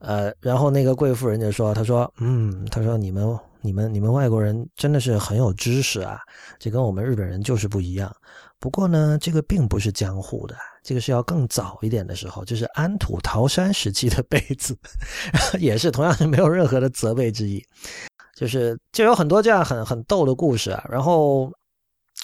[0.00, 6.18] 呃，然后那个贵妇人就说：“他说，嗯，他说你们你们你们外国人真的是很有知识啊，
[6.58, 8.14] 这跟我们日本人就是不一样。
[8.58, 10.56] 不过呢，这个并不是江户的。”
[10.86, 14.78] 这个是要更早一点的时候，就是安土桃山时期的杯子，
[15.58, 17.60] 也是同样是没有任何的责备之意，
[18.36, 20.84] 就是就有很多这样很很逗的故事啊。
[20.88, 21.50] 然后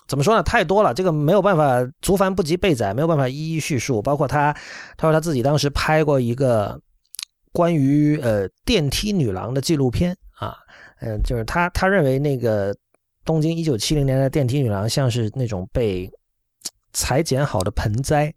[0.06, 0.42] 怎么说呢？
[0.42, 4.02] 太多了，这个没有办法，足凡不及备载，没有办法一一叙述。
[4.02, 4.52] 包括他，
[4.96, 6.80] 他说他自己当时拍过一个
[7.52, 10.56] 关于呃电梯女郎的纪录片啊，
[11.00, 12.74] 嗯，就是他他认为那个
[13.24, 16.10] 东京一九七零年的电梯女郎像是那种被。
[16.94, 18.30] 裁剪好的盆栽，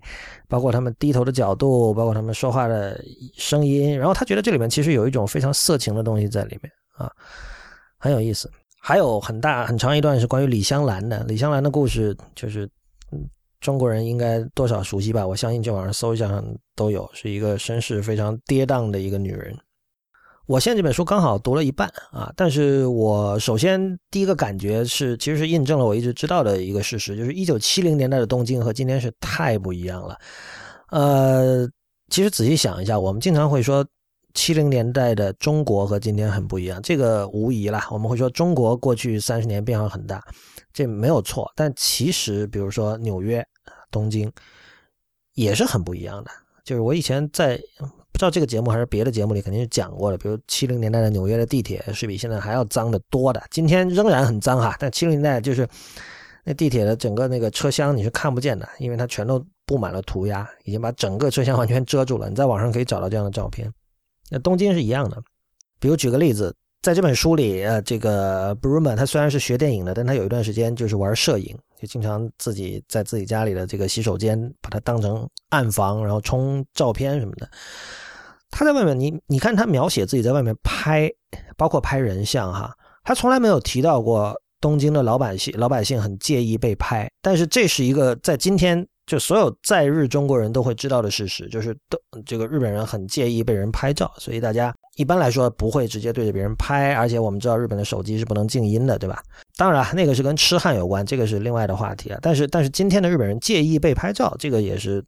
[0.48, 2.98] 包括他们低头的角度，包括他们说话的
[3.36, 7.12] 声音，然后他觉得这里面其实有一种非常色情的东西在里面啊，
[7.98, 8.50] 很有意思。
[8.88, 12.70] 还有很大很长一段是关于李香兰的，李香兰的故事就是
[13.60, 15.26] 中国人应该多少熟悉吧？
[15.26, 16.30] 我相信，就网上搜一下
[16.76, 19.58] 都有，是一个身世非常跌宕的一个女人。
[20.46, 30.16] 我现在这本书刚好读了一半啊，但是我首先第一个感觉是，其实是印证了我一直知道的一个事实，就是一九七零年代的东京和今天是太不一样了。
[30.92, 31.68] 呃，
[32.12, 33.84] 其实仔细想一下，我们经常会说
[34.36, 37.88] 七零年代的中国和今天很不一样，这个无疑啦。
[37.90, 40.24] 我们会说中国过去三十年变化很大，
[40.72, 41.52] 这没有错。
[41.56, 43.44] 但其实，比如说纽约、
[43.90, 44.32] 东京
[45.34, 46.30] 也是很不一样的。
[46.64, 47.60] 就是我以前在。
[48.12, 53.44] 不知道这个节目还是别的节目里肯定是讲过的，比如七零年代的纽约的地铁是比现在还要脏的多的。
[53.52, 55.68] 今天仍然很脏哈，但七零年代就是
[56.46, 62.30] 那地铁的整个那个车厢你是看不见的，因为它全都布满了涂鸦，已经把整个车厢完全遮住了。
[62.30, 63.70] 你在网上可以找到这样的照片。
[64.30, 65.22] 那东京是一样的，
[65.80, 66.56] 比如举个例子。
[66.82, 77.50] 在这本书里，呃，这个 Bruma 他虽然是学电影的，但他有一段时间就是玩摄影，就经常自己在自己家里的这个洗手间把它当成暗房，然后冲照片什么的。
[78.52, 81.10] 他在外面，你你看他描写自己在外面拍，
[81.58, 82.72] 包括拍人像哈，
[83.04, 88.88] 他从来没有提到过东京的老百姓，老百姓很介意被拍，但是这是一个在今天。
[89.06, 99.22] 就所有在日中国人都会知道的事实，就是都这个日本人很介意被人拍照，所以大家一般来说不会直接对着别人拍，而且我们知道日本的手机是不能静音的，对吧？
[99.58, 102.18] 当然，那个是跟痴汉有关，这个是另外的话题啊。
[102.22, 105.04] 但是，但是今天的日本人介意被拍照，这个也是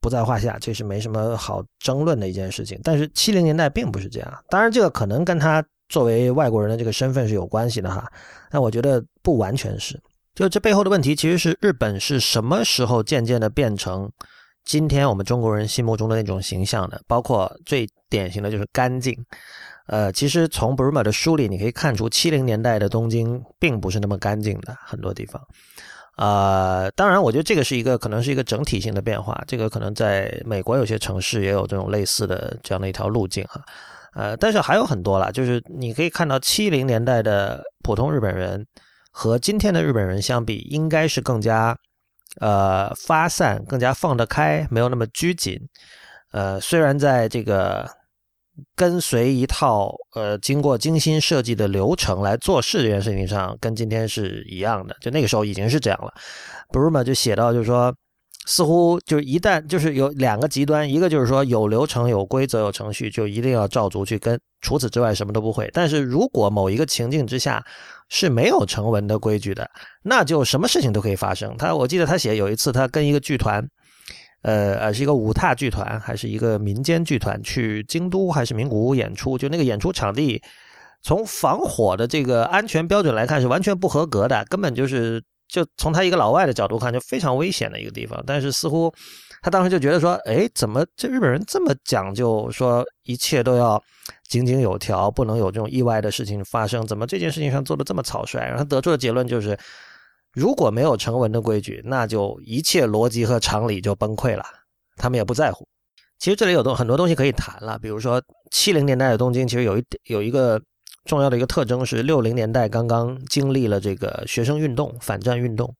[0.00, 2.78] 不在话下，这是没什么好争论的一件事情。
[2.84, 8.06] 但是七零年代并不是这样，当然这个可能跟他作为外国人的这个身份是有关系的哈，
[8.50, 9.98] 但我觉得不完全是。
[10.40, 14.10] 就这背后的问题，其实是日本是什么时候渐渐的变成
[14.64, 16.98] 今天我们中国人心目中的那种形象的？
[17.06, 19.14] 包括最典型的就是干净。
[19.86, 25.42] 呃，其实从 Bruma 的书里你可以看出，七零年代的东京并不是那么干净的，很多地方。
[26.16, 29.38] 呃，当然，我觉得这个是一个可能是一个整体性的变化。
[29.46, 33.60] 这个可能在美国有些城市也有这种类似的这样的一条路径哈。
[34.14, 38.66] 呃，但是还有很多了，就是你可以看到七零年代的普通日本人。
[39.20, 41.76] 和今天的日本人相比，应该是更加，
[42.40, 45.60] 呃，发散，更加放得开，没有那么拘谨。
[46.32, 47.86] 呃，虽然在这个
[48.74, 56.14] 跟随一套呃经过精心设计的流程来做事这件事情上，跟今天是一样的，就那个时候已经是这样了。
[56.72, 57.94] b r u m 就写到，就是说。
[58.46, 65.70] 似乎就是一旦就是有两个极端，一个就是说有流程、有规则、有程序，就一定要照足去跟，除此之外什么都不会。
[65.74, 67.62] 但是如果某一个情境之下
[68.10, 69.66] 是没有成文的规矩的，
[70.02, 71.56] 那就什么事情都可以发生。
[71.56, 73.66] 他我记得他写有一次他跟一个剧团，
[74.42, 80.42] 呃呃是一个舞踏剧团还是一个民间剧团去京都还是名古屋演出，就那个演出场地
[81.02, 85.22] 从防火的这个安全标准来看是完全不合格的，根本就是。
[85.52, 88.22] 就从他一个老外的角度看，就非常危险的一个地方。
[88.24, 88.88] 但是似乎
[89.42, 93.82] 他当时就觉得说，哎，怎么这日本人这么讲究，说一切都要
[94.30, 96.86] 井井有条，不能有这种意外的事情发生？
[96.86, 98.38] 怎么这件事情上做的这么草率？
[98.38, 99.58] 然后他得出的结论就是，
[100.32, 104.44] 如果没有成文的规矩，那就一切逻辑和常理就崩溃了。
[104.96, 105.66] 他们也不在乎。
[106.20, 110.62] 其实这里有东很多东西可以谈了，比如说七零年代的东京，其实有一有一个
[111.06, 115.74] 重要的一个特征是六零年代刚刚经历了这个学生运动、反战运动，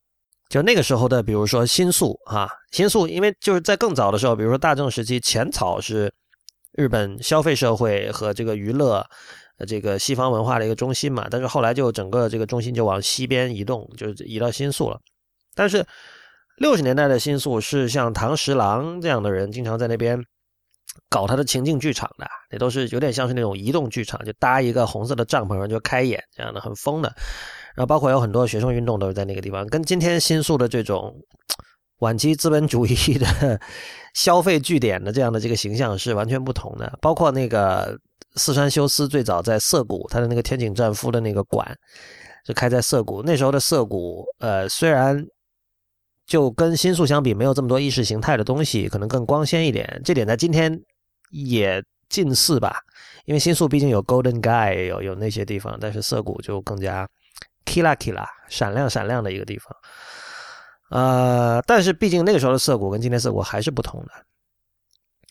[0.49, 6.11] 就那个时候的，比如说新宿啊，新宿，因为就是在更早的时候，比如说大正时期，浅草是
[6.73, 9.05] 日本消费社会和这个娱乐、
[9.67, 14.99] 这个西方文化的一个中心嘛，但是后来就整个这个中心就往西边移动，就移到新宿了，
[15.55, 15.85] 但是。
[16.57, 20.23] 六十年代的新宿是像唐十郎这样的人经常在那边
[21.09, 27.11] 搞他的情境剧场的，那都是有点像是那种移动剧场，就搭一个红色的帐篷，然后就开演这样的，很疯的。
[27.73, 31.15] 然后包括有很多学生运动都是在那个地方，跟今天新宿的这种
[32.01, 33.59] 晚期资本主义的
[34.13, 36.97] 消费据点的这样的这个形象是完全不同的。
[37.01, 37.97] 包括那个
[38.35, 41.75] 四川修斯最早在涩谷，他的那个天井战夫的那个馆
[42.45, 45.25] 是开在涩谷，那时候的涩谷，呃，虽然。
[46.27, 50.01] 就跟新宿相比，没有这么多意识形态的东西，可能更光鲜一点。
[50.05, 50.79] 这点在今天
[51.29, 52.77] 也近似吧，
[53.25, 57.05] 因为新宿毕竟有 Golden Guy，有有那些地方，但是涩谷就更加
[57.65, 59.75] kila kila 闪亮闪亮的一个地方。
[60.91, 64.11] 呃，但是毕竟那个时候的涩谷跟今天涩谷还是不同的。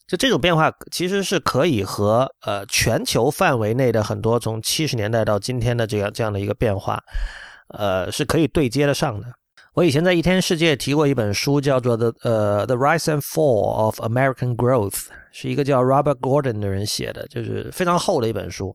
[0.08, 7.00] 就这种变化，其实是可以和呃全球范围内的很多从七十年代到今天的这样这样的一个变化，
[7.68, 9.26] 呃，是可以对接得上的。
[9.74, 14.90] 我以前在一天世界提过一本书，叫做《The 呃 The Rise and Fall of American Growth》，
[15.30, 18.74] 是一个叫 Robert Gordon 的人写的，就是非常厚的一本书。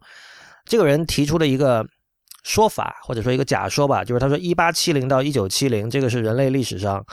[0.63, 1.85] 这个人提出了一个
[2.45, 7.03] 说法，或者说一个假说吧，就是他说，一八七零到一九七零，这个是人类历史上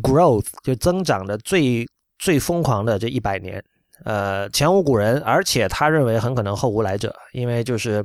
[0.00, 1.84] growth 就增长的最
[2.18, 3.62] 最疯狂的这一百年，
[4.04, 8.04] 呃，前无古人，而且他认为很可能后无来者，因为就是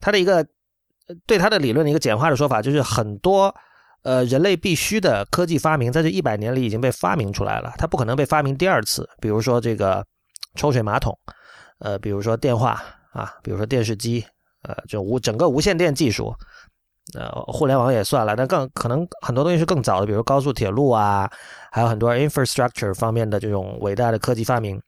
[0.00, 0.46] 他的一个
[1.26, 3.52] 对他的理论的一个简化的说法，就是很多。
[4.02, 9.08] 呃，人类必须的科技发明，在这一百年里已经被发明出来了，它不可能被发明第二次。
[9.18, 10.04] 比如说这个
[10.56, 11.18] 抽水马桶，
[11.78, 12.82] 呃，比如说电话
[13.14, 14.22] 啊，比如说电视机，
[14.64, 16.34] 呃，就无整个无线电技术，
[17.14, 21.30] 呃，互联网也算了，但更可能很多东西是更早的，比如高速铁路啊，
[21.70, 24.80] 还有很多 infrastructure 方面的这种伟大的科技发明。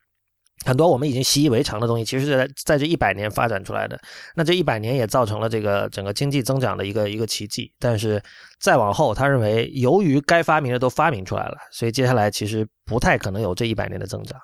[0.65, 3.97] 很多我们已经习以为常的东西，其实在在这一百年发展出来的。
[4.33, 7.71] 那这一百年也造成了这个整个经济增长的一个一个奇迹。
[7.77, 8.21] 但是
[8.59, 14.39] 再往后，他认为由于该发明的都发明出来了，所以接下来其实不太可能有这一百年的增长。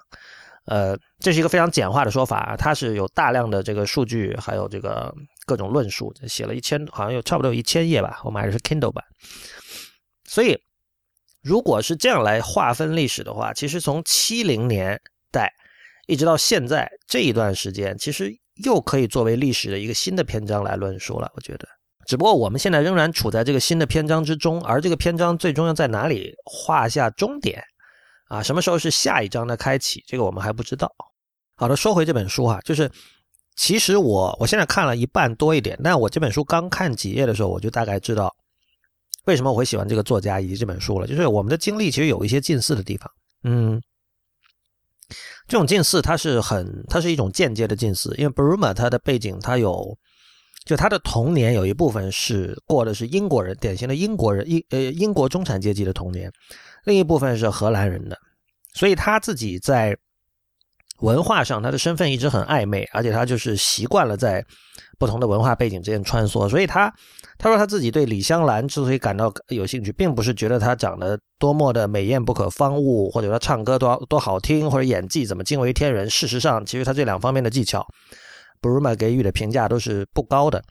[0.66, 5.14] 呃，这是一个非常简化的说法，它是有大量的这个数据，还有这个
[5.46, 8.22] 各种论述，写了一千，好像有差不多有一千页吧。
[8.24, 9.04] 我买的是 Kindle 版。
[10.26, 10.58] 所以，
[11.42, 15.00] 如果是这样来划分历史的话，其实从七零年
[15.32, 15.52] 代。
[16.06, 18.30] 一直到现在这一段时间，其实
[18.66, 21.32] 又可以作为历史的一个新的篇章来论述了。
[21.34, 21.66] 我觉得，
[22.06, 27.64] 只不过我们现在仍然处在这个新的篇章之中，而这个篇章最终要在哪里画下终点，
[28.34, 30.92] 啊，什么时候是下一章的开启，这个我们还不知道。
[31.56, 32.90] 好的，说回这本书哈，就是
[33.56, 38.36] 其实我我现在看了一半多一点，但我这本书刚看几页的时候，我就大概知道
[39.26, 41.06] 为什么我会喜欢这个作家以及这本书了。
[41.06, 43.08] 就是我们的经历其实有一些近似的地方，
[43.44, 43.80] 嗯。
[45.48, 49.96] 这种近似，它是很，它是一种间接的近似，因为 Bruma 他的背景，他有，
[50.66, 56.32] 就他的童年有一部分是过的是英国人，典型的英国人，英呃英国中产阶级的童年，
[56.84, 58.18] 另一部分是荷兰人的，
[58.74, 59.98] 所以他自己在。
[61.00, 64.46] 文化上，他的身份一直很暧昧，而且他就是习惯了在
[64.98, 66.48] 不同的文化背景之间穿梭。
[66.48, 66.90] 所以他
[67.38, 76.10] 他说他自己对李香兰之所以感到有兴趣，并不是觉得她长得多么的美艳不可方物，或者她唱歌多多好听，或者演技怎么惊为天人。
[76.10, 77.86] 事实上，其实他这两方面的技巧，
[78.62, 80.64] 布鲁玛给予的评价都是不高的。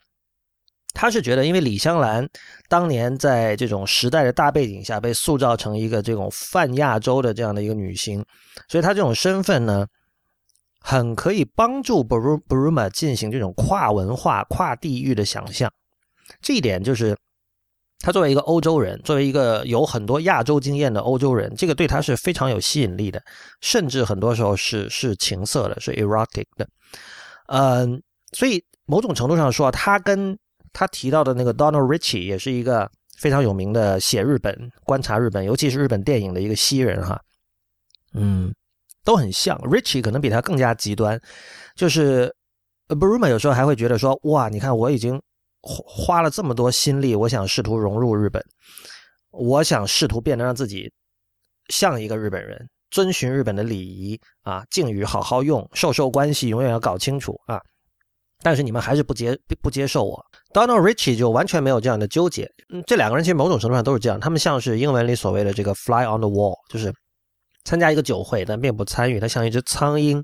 [0.93, 2.27] 他是觉得，因为李香兰
[2.69, 8.23] 当年在这种时代的大背景下被塑造成一个这种泛亚洲的这样的一个女星，
[8.67, 9.85] 所以她这种身份呢。
[10.85, 15.71] 很可以帮助 Bru Bruma 进行这种跨文化、跨地域的想象，
[16.41, 17.17] 这一点就是
[17.99, 23.23] 他作为一个欧洲人，作为一个有很多亚洲经验的欧洲人，这个对他是非常有吸引力的，
[23.61, 26.67] 甚至很多时候是是情色的，是 erotic 的。
[27.47, 30.37] 嗯，所以某种程度上说，他跟
[30.73, 37.21] 他提到的那个 Donald Ritchie 也是一个非常有名的写日本、观察日本，尤其是日本电影的一个西人哈。
[38.13, 38.53] 嗯。
[39.05, 41.19] 都很像，Richie 可能比他更加极端，
[41.75, 42.33] 就是
[42.87, 45.21] Bruma 有时候还会觉得说，哇，你看我已经
[45.61, 48.41] 花了这么多心力，我想试图融入日本，
[49.31, 50.89] 我想试图变得让自己
[51.67, 57.61] 像一个日本人，遵循日本的礼仪啊，敬语好好用，授受关系永远要搞清楚啊。
[58.43, 60.23] 但是你们还是不接不接受我
[60.53, 62.47] ，Donald Richie 就完全没有这样的纠结。
[62.73, 66.93] 嗯，这两个人其实某种程度上都是这样，他们像是英文里所谓的这个 fly on the wall，就是
[67.63, 70.21] 参加一个酒会但并不参与，他像一只苍蝇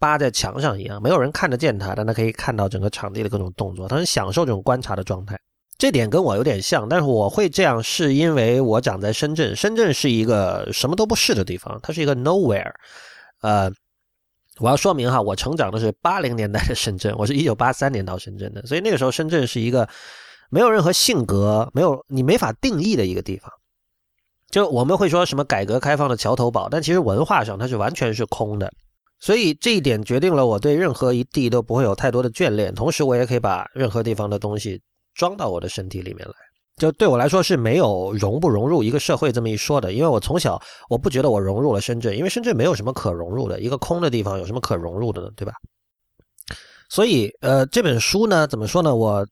[0.00, 5.38] 扒在墙上一样，没有人看得见他，但他可以看到整个场地的各种动作，他很享受这种观察的状态。
[5.78, 12.72] 这点跟我有点像，但是我会这样是因为我长在深圳，深圳是一个什么都不是的地方，它是一个 nowhere，
[13.40, 13.70] 呃。
[14.60, 19.88] 我要说明哈，我成长的是八零年代的深圳， 我是一九八三年到深圳的，所以那个时候深圳是一个
[20.50, 23.50] 没有任何性格、没有你没法定义的一个地方。
[24.50, 28.72] 就我们会说什么改革开放的桥头堡，但其实文化上它是完全是空的。
[29.18, 34.80] 所以这一点决定了我对任何一地都不会有太多的眷恋，同时我也可以把任何地方的东西
[35.14, 36.34] 装到我的身体里面来。
[36.76, 45.30] 就对我来说是没有融不融入一个社会这么一说的，因为我从小我不觉得我融入了深圳，因为深圳没有什么可融入的，一个空的地方有什么可融入的呢？
[45.36, 45.52] 对吧？
[46.90, 48.94] 所以，呃，这本书呢，怎么说呢？
[48.94, 49.24] 我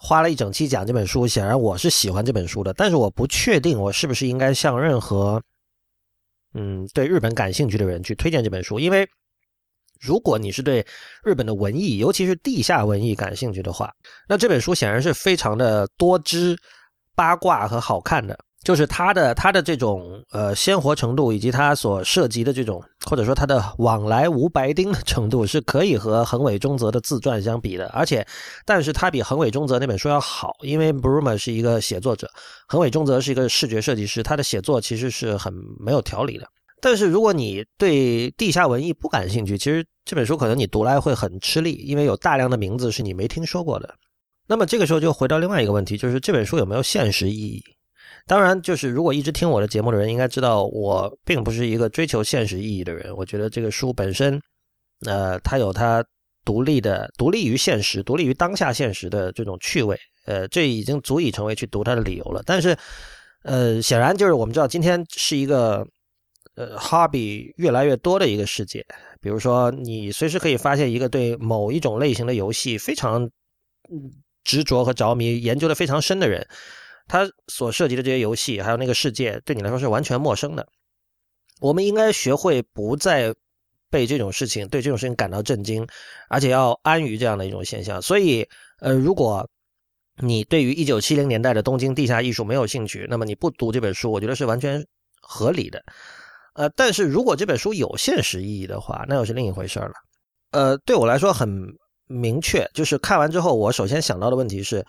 [0.00, 5.40] 花了一整期讲这本书，显然我是喜欢这本书的，但是我不确定我是不是应该向任何，
[6.54, 9.08] 嗯，对日本感兴趣的人去推荐这本书，因为
[10.00, 10.84] 如果你是对
[11.22, 13.92] 日本的文艺，尤其是地下文艺感兴趣的话，
[14.28, 16.58] 那这本书显然是非常的多汁。
[17.18, 27.88] 八卦和好看的，就是他的他的这种呃鲜活程度，以及他所涉及的这种，或者说他的往来无白丁的程度，是可以和横尾中则的自传相比的。
[27.88, 28.24] 而且，
[28.64, 32.30] 但是他比横尾中则那本书要好，因为 Bruma 是一个写作者，
[32.68, 36.46] 横尾中则是一个视觉设计师，他的写作其实是很没有条理的。
[36.80, 43.92] 但是如果你对地下文艺不感兴趣，其实这本书可能你读来会很吃力，因为有大量的名字是你没听说过的。
[44.48, 47.62] 那么这个时候就回到另外一个问题，就是这本书有没有现实意义？
[48.26, 53.14] 当然，就是如果一直听我的节目的人应该知道，我并不是一个追求现实意义的人。
[53.14, 54.40] 我觉得这个书本身，
[55.06, 56.04] 呃，它有它
[56.44, 62.42] 独立的、独立于现实、独立于当下现实的这种趣味，呃，这已经足以成为去读它的理由了。
[62.44, 62.76] 但是，
[63.44, 65.86] 呃，显然就是我们知道，今天是一个
[66.54, 68.84] 呃，hobby 越来越多的一个世界。
[69.20, 73.22] 比如说，你随时可以发现一个对某一种类型的游戏非常，
[73.90, 74.10] 嗯。
[74.48, 76.48] 执着和着迷、研究的非常深的人，
[77.06, 80.66] 他所涉及的这些游戏，还有那个世界，对你来说是完全陌生的。
[81.60, 83.34] 我们应该学会不再
[83.90, 85.86] 被这种事情、对这种事情感到震惊，
[86.30, 88.00] 而且要安于这样的一种现象。
[88.00, 88.48] 所以，
[88.80, 89.46] 呃，如果
[90.22, 94.82] 你对于一九七零年代的东京地下艺术没有兴趣，那么你不读这本书，我觉得是完全
[95.20, 95.84] 合理的。
[96.54, 99.92] 呃，但是如果这本书有现实意义的话，那又是另一回事了。
[100.52, 101.76] 呃，对我来说很。
[102.08, 104.84] 明确就是看完之后，我首先想到的问题是，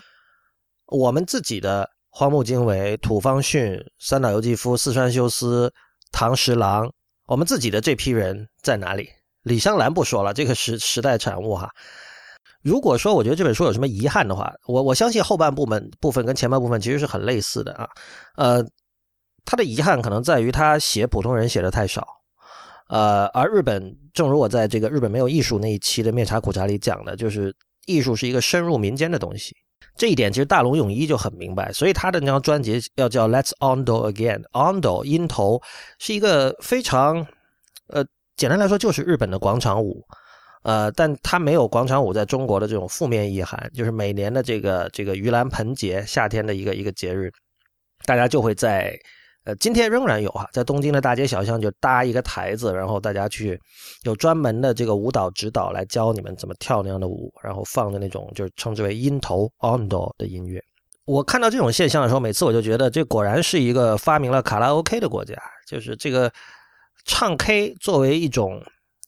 [0.87, 5.71] 我们自己的荒木经惟、土方训、三岛由纪夫、四川修斯、
[6.11, 6.91] 唐十郎，
[7.27, 9.09] 我们自己的这批人在哪里？
[9.43, 11.69] 李香兰不说了，这个时时代产物哈。
[12.61, 17.87] 如果说我觉得这本书有什么遗憾的话，我我相信后半部分部分跟前半部分其实是很类似的啊。
[18.35, 18.61] 呃，
[19.45, 22.18] 他的遗憾可能在于他写普通人写的太少。
[22.89, 29.55] 呃，而日本，正如我在这个日本没有艺术那一期的面茶苦茶里讲的，就是艺术是一个深入民间的东西。
[29.95, 35.61] 这一点其实大龙泳衣就很明白，所以他的那张专辑要叫 Let's Ondo Again，Ondo 音头
[35.99, 37.27] 是一个非常，
[37.89, 38.03] 呃，
[38.35, 40.03] 简单来说就是日本的广场舞，
[40.63, 47.31] 呃，但它没有广场舞在中国的这种负面意涵，就是每年的这个这个盂兰盆节，夏天的一个一个节日，
[48.05, 48.99] 大家就会在。
[49.49, 53.59] 呃，今天仍然有哈，在东京的大街小巷就搭一个台子，然后大家去
[54.03, 60.63] 有专门的这个舞蹈指导来教你们怎么跳那样的舞，然后放的那种就是称之为音头 ondo 的音乐。
[61.05, 65.33] 我看到这种现象的时候，每次我就觉得这果然是一个发明了卡拉 OK 的国家，
[65.65, 66.31] 就是这个
[67.05, 68.61] 唱 K 作为一种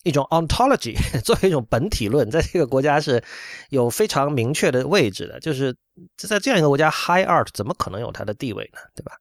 [0.04, 3.22] 一种 ontology， 作为一种本体论，在这个国家是
[3.70, 5.40] 有非常明确的位置的。
[5.42, 5.76] 就是
[6.18, 8.80] 在这样一个国家，high art 怎么可能有它的地位呢？
[8.96, 9.12] 对吧？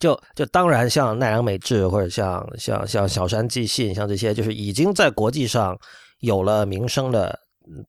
[0.00, 5.78] 就就当然像奈良美智或者像像像小山纪信像这些就是已经在国际上
[6.20, 7.38] 有了名声的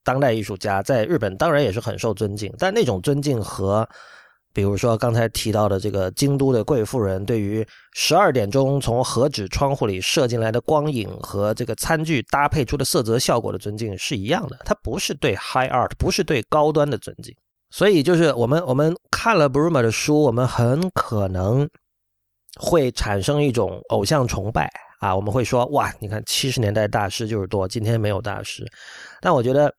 [0.04, 2.54] 当代艺术家，在日本当然也是很受尊敬。
[2.60, 3.88] 但那种尊敬和，
[4.54, 14.58] 比如说刚才提到的这个京都的贵妇人对于十二点钟从和纸窗户里射进来的光影和这个餐具搭配出的色泽效果的尊敬是一样的。
[14.66, 17.34] 它不是对 high art，不是对高端的尊敬。
[17.70, 21.70] 所以就是我们我们看了 Bruma 的书，我们很可能。
[22.60, 25.16] 会产生一种偶像崇拜啊！
[25.16, 28.66] 我们会说哇，你看七十年代大师就是多，今天没有大师。
[29.22, 29.74] 但我觉得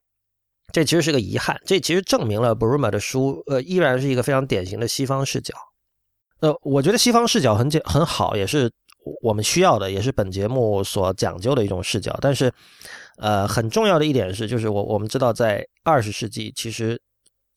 [0.72, 1.60] 这其实是个遗憾。
[1.66, 5.54] 这其实证明了 Bruma 的书，呃，依然是一个非常典型的西方视角。
[6.40, 8.72] 呃，我觉得西方视角很简很好，也是
[9.20, 12.18] 我们需要的，也是本节目所讲究的一种视角。
[12.20, 12.52] 但是，
[13.18, 17.00] 呃，很重要的一点是，就是我我们知道，在二十世纪，其实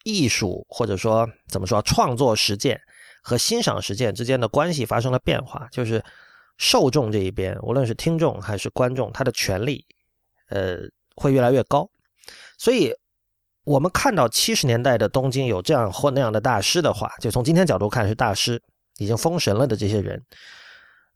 [0.03, 2.79] 艺术或者说怎么说，创作实践
[3.27, 6.03] 和欣赏实践之间的关系发生了变化，就是
[6.57, 9.83] 受众这一边，无论是听众还是观众，他的权利，
[10.49, 10.77] 呃，
[11.15, 11.89] 会越来越高。
[12.59, 12.93] 所以，
[13.63, 18.61] 我们看到七十年代的东京有这样或那样的大师的话，就从今天角度看是大师，
[18.99, 20.23] 已经封神了的这些人，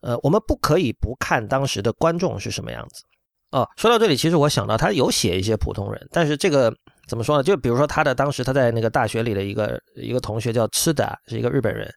[0.01, 3.03] 呃，我们不可以不看当时的观众是什么样子。
[3.51, 6.75] 哦，说到这里，其实我想到他有写一些普通人，但是这个
[7.09, 7.43] 怎么说呢？
[7.43, 11.91] 就比如说他的当时他在那个大学里的一个一个同学叫吃的，是一个日本人。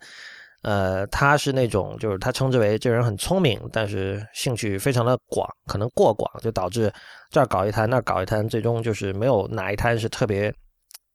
[0.63, 6.93] 呃，他是那种，就是他称之为这人很聪明，但是兴趣非常的广，可能过广，就导致
[7.31, 10.55] 这儿搞一摊，那儿搞一摊，最终就是没有哪一摊是特别，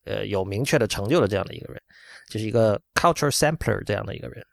[0.04, 1.82] 呃，有明确的成就的这样的一个人，
[2.30, 4.46] 就是一个 culture sampler 这样的一个人。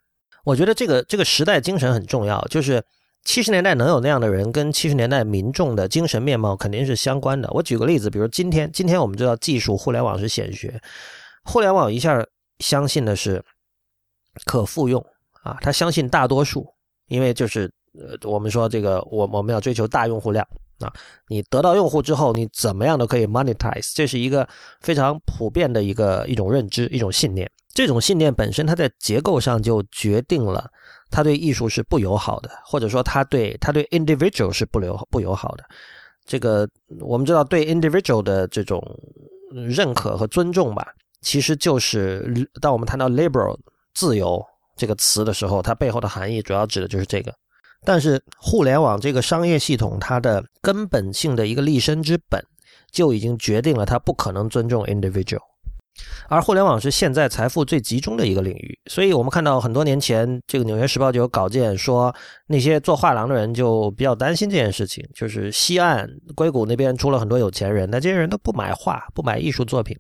[0.45, 2.81] 我觉得这个这个时代精神很重要，就是
[3.25, 7.51] 七十年代能有那样的人，跟七十年代民众的精神面貌肯定是相关的。
[7.53, 10.81] 我举个例子，比如今天，今天我们知道技术互联网是显学，
[11.45, 12.25] 互联网一下
[12.59, 13.43] 相信的是。
[14.47, 15.01] 可复用
[15.45, 16.67] 啊，他相信大多数，
[17.07, 20.45] 因为就是呃，我们说这个，我我们要追求大用户量
[20.81, 20.93] 啊。
[21.29, 24.49] 你得到用户之后，你怎么样都可以 monetize，这是一个
[24.81, 27.51] 非常普遍的一个一种认知，一种信念。
[27.75, 30.71] 这种信念本身，它在结构上就决定了
[31.11, 35.65] 他对艺术是不友好的，或者说他对他对 individual 是不友不友好的。
[36.25, 36.69] 这个
[37.01, 38.81] 我们知道，对 individual 的这种
[39.53, 40.87] 认可和尊重吧，
[41.21, 43.57] 其实就是当我们谈到 liberal。
[43.97, 44.45] 自由
[44.77, 47.33] 这个词的时候，它背后的含义主要指的就是这个。
[47.85, 52.43] 但是，互联网这个商业系统，它的根本性的一个立身之本，
[52.91, 55.41] 就已经决定了它不可能尊重 individual。
[56.29, 62.13] 而互联网是现在财富最集中的一个领域，所以我们看到很多年前，这个《纽约时报》就有稿件说，
[62.49, 69.97] 那些做画廊的人就比较担心这件事情，就是西岸硅谷那边出了很多有钱人，那这些人都不买画，不买艺术作品。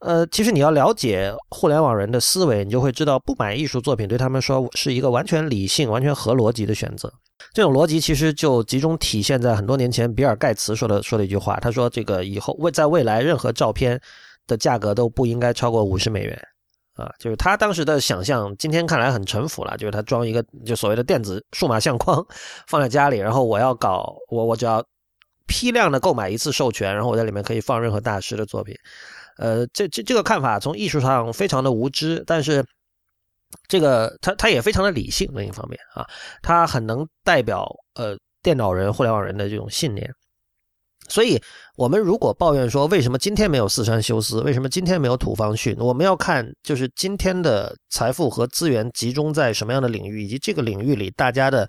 [0.00, 7.12] 呃，其实你要了解互联网人的思维，你就会知道，不买艺术作品对他们说是一个完全理性、完全合逻辑的选择。
[7.52, 14.00] 这种逻辑其实就集中体现在很多年前比尔盖茨说的说的一句话，他说：“这个以后未在未来，任何照片
[14.46, 16.40] 的价格都不应该超过五十美元。”
[16.94, 22.24] 啊，就是他当时的想象，今天看来很陈腐了，就是他装一个就所谓的电子数码相框
[22.66, 24.84] 放在家里，然后我要搞我我只要
[25.46, 28.74] 批量的购买一次授权，然后我在里面可以放任何大师的作品。
[29.38, 32.64] 呃，这这这个看法从艺术上非常的无知，但是
[33.68, 35.30] 这个他他也非常的理性。
[35.34, 36.06] 另一方面啊，
[36.42, 40.12] 他很能代表呃电脑人、互联网人的这种信念。
[41.08, 41.40] 所以，
[41.76, 51.66] 我们如果抱怨说为什么今天没有四川修斯，为什么今天没有土方训，我们要看就是今天的财富和资源集中在什么样的领域，以及这个领域里大家的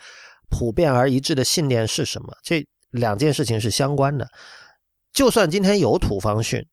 [0.50, 2.28] 普遍而一致的信念是什么。
[2.44, 4.28] 这两件事情是相关的。
[5.14, 6.66] 就算今天有土方训。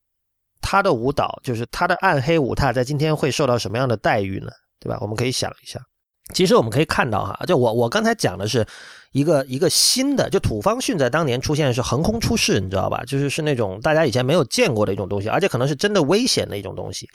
[0.61, 4.51] 他的舞蹈就是他的暗黑舞踏，在今天会受到什么样的待遇呢？
[4.81, 4.99] 对吧？
[5.01, 5.81] 我们可以想一下。
[6.35, 8.67] 其实我们可以看到哈，就我我刚才讲的是
[9.13, 13.05] 一个一个新的，就土方训在当年出现是横空出世，你知道吧？
[13.07, 17.09] 就是是那种大家以前没有见过的一种东西，而且可能是真的危险的一种东西。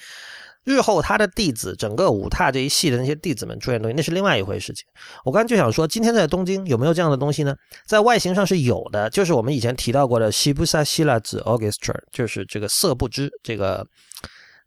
[0.64, 4.86] 日后他的弟子，整个舞踏这一系的那些弟子们出现东西，那是另外一回事情。
[5.26, 7.55] 我刚才就想说，今天在东京有没有这样的东西呢？
[7.88, 13.84] 在外形上是有的，就是我们以前提到过的西部萨希拉子 Orchestra，就是这个色不知这个，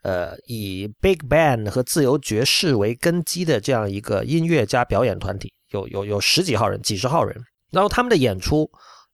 [0.03, 7.41] 呃，以 Big Band 和自由爵士为根基的这样一个音乐加表演团体，有有有十几号人、几十号人，
[7.71, 8.69] 然后他们的演出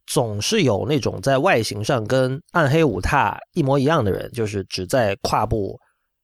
[0.07, 5.79] 总是有那种在外形上跟暗黑舞踏一模一样的人，就是只在胯部。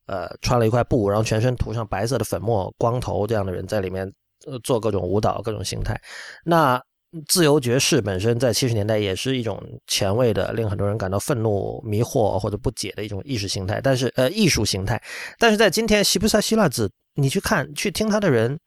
[0.06, 4.10] 呃，穿了一块布，然后全身涂上白色的粉末，光头这样的人在里面
[4.46, 6.00] 呃做各种舞蹈、各种形态。
[6.44, 6.80] 那
[7.28, 13.80] 自由爵士本身在七十年代也是一种前卫的，令很多人感到愤怒、迷惑或者不解的一种意识形态。
[13.80, 15.02] 但是呃，艺术形态。
[15.38, 18.58] 但是在今天，西普萨希腊子，你去看、去听他的人，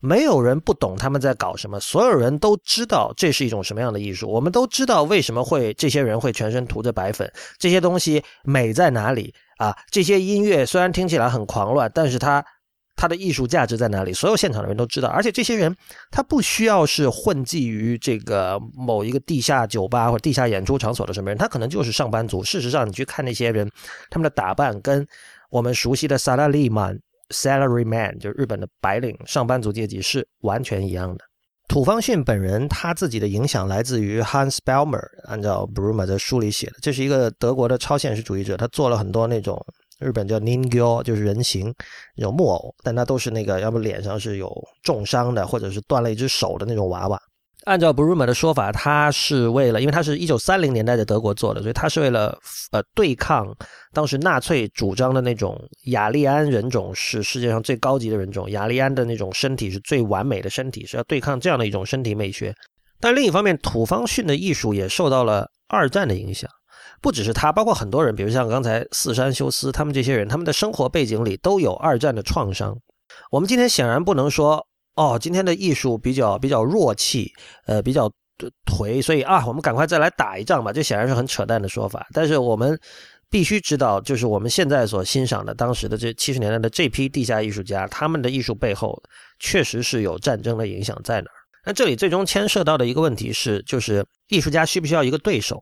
[0.00, 4.30] 没有人不懂他们在搞什么，所有人都知道这是一种什么样的艺术。
[4.30, 9.34] 我们都知道为什么会这些人会全身涂着白粉，这些东西美在哪里。
[9.58, 12.44] 啊， 这些音乐虽然听起来很狂乱，但是它
[12.94, 14.12] 它的艺术价值在哪里？
[14.12, 15.08] 所有现场的人都知道。
[15.08, 15.74] 而且这些人
[16.10, 22.44] 他不需要是混迹于这个某一个地下酒吧或者地下演出场所的什么人，他可能就是上班族。
[22.44, 23.66] 事实上，你去看那些人，
[24.10, 25.06] 他们的打扮跟
[25.48, 26.98] 我们熟悉的萨拉利曼
[27.30, 31.24] （salary man） 就日本的白领上班族阶级是完全一样的。
[31.68, 39.60] 土方迅本人他自己的影响来自于 Hans Bellmer，按照 Bruma 的书里写的，这是一个德国的超现实主义者，他做了很多那种
[39.98, 41.74] 日本叫 Ningyo，就是人形
[42.16, 44.48] 那种木偶，但他都是那个要不脸上是有
[44.84, 47.20] 重伤的，或者是断了一只手的那种娃娃。
[47.66, 52.38] 按照 Bruma 的说法，他是为了，因为他是一九三零年代的德国做的，所以他是为了
[52.70, 53.52] 呃对抗
[53.92, 62.54] 当时纳粹主张的那种雅利安人种是世界上最高级的人种，雅利安的那种身体是最完美的身体，是要对抗这样的一种身体美学。
[63.00, 66.48] 但另一方面，土方训的艺术也受到了二战的影响，
[67.02, 72.78] 不只是他，包括很多人，比如像刚才四山修斯他们这些人，他们的生活背景里都有二战的创伤。
[73.32, 74.64] 我们今天显然不能说。
[74.96, 77.30] 哦，今天的艺术比较比较弱气，
[77.66, 78.10] 呃，比较
[78.64, 80.72] 颓，所以啊，我们赶快再来打一仗吧。
[80.72, 82.06] 这显然是很扯淡的说法。
[82.12, 82.78] 但是我们
[83.30, 89.00] 必须知道，就是我们现在所欣赏的当时的这七十年代的这批地下艺术家，他们的艺术背后
[89.38, 91.36] 确实是有战争的影响在哪儿。
[91.64, 95.60] 那这里最终牵涉到的一个问题是，就是艺术家需不需要一个对手？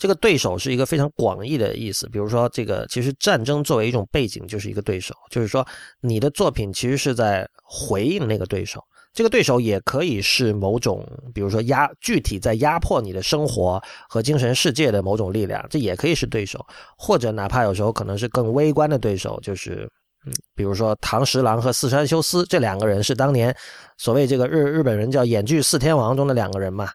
[0.00, 2.08] 这个对手是一个非常广义的意思。
[2.08, 5.64] 比如说，这个其实战争作为一种背景就是一个对手，就是说
[6.00, 7.48] 你的作品其实是在。
[7.72, 8.82] 回应那个对手，
[9.14, 16.66] 这个对手也可以是某种，比如说压具体在压迫你的生活和精神世界的某种力量，这也可以是对手，
[16.98, 19.88] 或者哪怕有时候可能是更微观的对手，就是
[20.26, 23.56] 嗯，比如说唐十郎和四山修斯这两个人是当年
[23.96, 26.90] 所谓这个日日本人叫演剧四天王中的两个人嘛。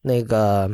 [0.00, 0.70] 那个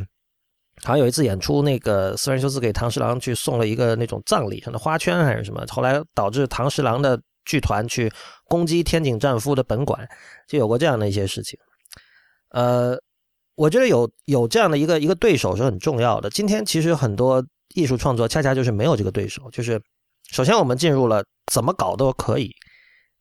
[0.83, 7.21] 好像有一次演出，那个四山修斯给唐十郎去送了一个那种葬礼上的花圈还是什么，后来导致唐十郎的。
[7.49, 8.13] 剧团去
[8.49, 10.05] 攻击天井战夫的本馆，
[10.49, 11.57] 就有过这样的一些事情。
[12.49, 12.99] 呃，
[13.55, 16.29] 我觉得有有这样的一个一个对手是很重要的。
[16.29, 17.41] 今天其实很多
[17.77, 19.49] 艺术创作恰恰就是没有这个对手。
[19.53, 19.81] 就是
[20.33, 21.23] 首先我们进入了
[21.53, 22.51] 怎么搞都可以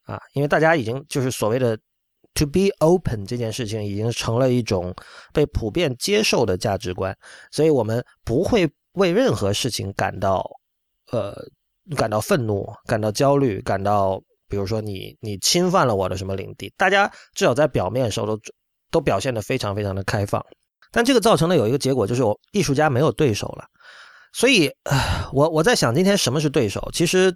[0.05, 1.77] 啊，因为大家已经就是所谓的
[2.35, 4.93] to be open 这件事情已经成了一种
[5.33, 7.17] 被普遍接受的价值观，
[7.49, 10.47] 所以我们不会为任何事情感到
[11.11, 11.35] 呃。
[11.95, 14.19] 感到愤怒，感到焦虑，感到
[14.49, 18.39] 比如说你你侵犯了我的什么领地，大家至少在表面时候都
[18.89, 20.43] 都表现的非常非常的开放，
[20.91, 23.65] 但这个造成的有一个结果就是我艺术家没有对手了，
[24.33, 24.67] 所以
[25.31, 26.89] 我我在想今天什么是对手？
[26.91, 27.31] 其实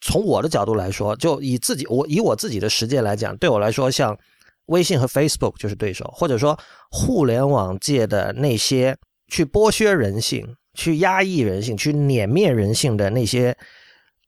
[0.00, 4.16] 从我的角度来说，就以自己我以我自己的实践来讲，对我来说，像
[4.66, 6.58] 微信和 Facebook 就是对手，或者说
[6.90, 8.96] 互联网界的那些
[9.28, 10.56] 去剥削人性。
[10.78, 13.56] 去压抑人性、去碾灭人性的那些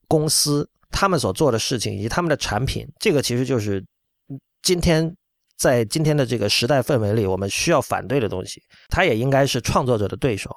[0.08, 3.84] 公司，他们所做的事情以及他们的产品，这个其实就是
[4.62, 5.14] 今天
[5.58, 8.62] 在今天的这个时代氛围里，我们需要反对的东西。
[8.88, 10.50] 它也应该是创作者的对手。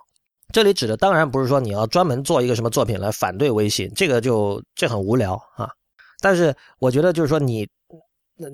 [0.51, 5.69] 这里指的当然不是说你要专门做一个什么作品来反对微信，这个就这很无聊啊。
[6.21, 7.67] 但是我觉得就是说你。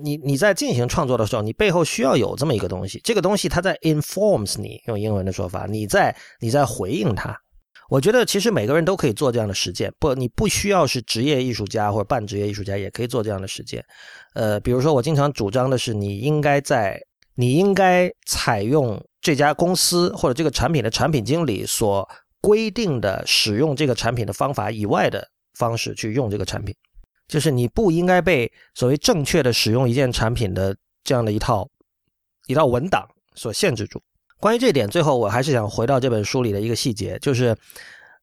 [0.02, 7.34] 你你在进行创作的时候，你背后需要有这么一个东西，这个东西它在 informs 你，用英文的说法，你在你在回应它。
[7.88, 13.82] 我觉得其实每个人都可以做这样的实践，不，你不需要是职业艺术家或者半职业艺术家也可以做这样的实践。
[14.34, 17.00] 呃，比如说我经常主张的是，你应该在
[17.34, 22.08] 你应该采用这家公司或者这个产品的产品经理所
[22.40, 26.74] 规定的使用这个产品的方法以外的方式去用这个产品。
[27.26, 30.74] 就是你不应该被所谓正确的使用一件产品的
[31.04, 31.68] 这样的一套
[32.46, 34.00] 一套文档所限制住。
[34.40, 37.54] 关于这点，最后我还是想回到这本书里的一个细节，就是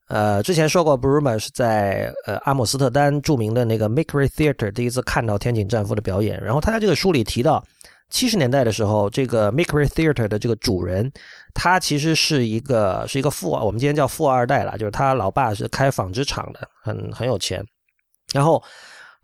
[0.07, 6.43] 呃，之前说过，Bruma 是在呃阿姆斯特丹著名的那个 Mickery Theater 第一次看到天井战夫的表演。
[6.43, 7.63] 然后他在这个书里提到，
[8.09, 11.11] 七十年代的时候，这个 Mickery Theater 的这个主人，
[11.53, 17.65] 他其实是一个是一个富，我们今天叫富二代了，就是他老爸是开纺织厂的，很很有钱，
[18.33, 18.63] 然后。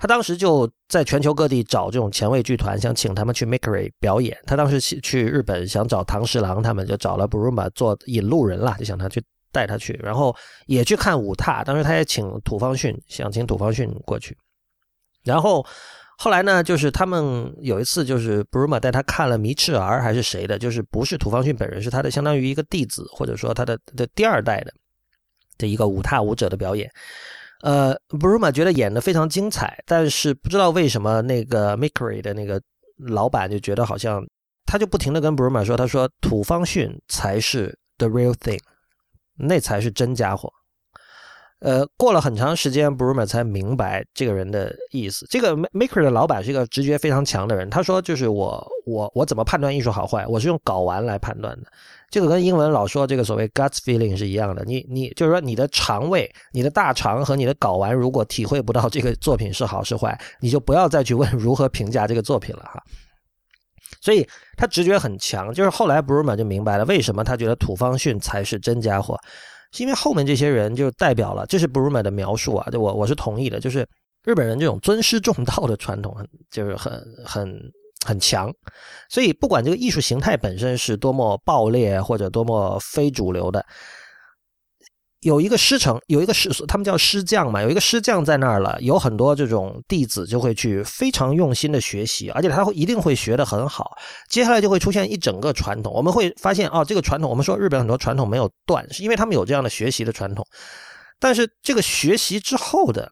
[0.04, 4.36] 他当时就在全球各地找这种前卫剧团，想请他们去 Mickery 表演。
[4.48, 11.64] 他当时去日本想找唐十郎，他们就找了 Bruma 做引路人了，就想他去带他去，然后也去看舞踏。
[11.64, 14.36] 当时他也请土方训，想请土方训过去。
[15.24, 15.64] 然后
[16.24, 24.72] 后来呢，就是他们有一次，就是 Bruma 带他看了迷赤儿还是谁的，就是不是土方训本人，是他的相当于一个弟子，或者说他的的第二代的
[25.58, 26.88] 的一个舞踏舞者的表演。
[27.64, 32.62] 呃，Bruma 觉得演的非常精彩，但是不知道为什么那个 Mickery 的那个
[33.00, 34.24] 老板就觉得好像
[34.68, 38.60] 他就不停的跟 Bruma 说，他说土方训才是 the real thing，
[39.40, 40.54] 那才是真家伙。
[41.62, 45.28] 呃，过了很长时间，Bruma 才明白这个人的意思。
[45.30, 47.70] 这个 Maker 的老板是一个直觉非常强的人。
[47.70, 50.26] 他说：“就是我，我，我怎么判断艺术好坏？
[50.26, 51.68] 我是用睾丸来判断的。
[52.10, 54.64] 这个跟英文老说这个所谓 gut feeling 是一样的。
[54.66, 62.82] 你，你就是说你的肠胃、你的大肠和你的睾丸，如果体会不到这个作品是好是坏，你就不要再去问 如何评价这个作品了哈。
[64.02, 65.54] 所以他直觉很强。
[65.54, 69.16] 就是后来 Brumer 就明白了，为什么他觉得土方训才是真家伙，
[69.72, 73.88] 是因为后面这些人就代表了，这是 Brumer 的描述啊，我我是同意的，就是
[74.24, 77.72] 日本人这种尊师重道的传统很，就是很很
[78.06, 78.54] 很强。
[79.10, 83.66] 所以不管这个艺术形态本身是多么暴烈或者多么非主流的。
[85.22, 93.96] 有一个师承，有一个师，他们叫师匠嘛，有一个师匠在那儿了，有很多这种弟子就会去非常用心的学习，而且他会一定会学得很好。
[94.30, 100.44] 接下来就会出现一整个传统，我们会发现哦，这个传统，我们说日本很多传统没有断，是因为他们有这样的学习的传统。
[101.20, 103.12] 但是这个学习之后的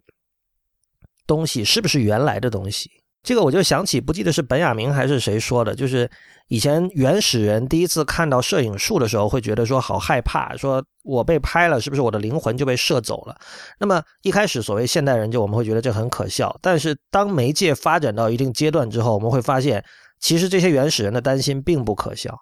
[1.27, 2.89] 东西是不是原来的东西？
[3.21, 6.09] 这个我就想起，不记得是本雅明还是谁说的，就是
[6.47, 13.35] 以前原始人第一次看到摄影术的时候，会觉得说好害怕，说我被拍了，是不是我的灵魂就被射走了？
[13.77, 19.83] 那么一开始所谓现代人就我们会觉得这很可笑，但是当媒介发展到一定阶段之后，我们会发现，
[20.21, 22.33] 其实这些原始人的担心并不可笑，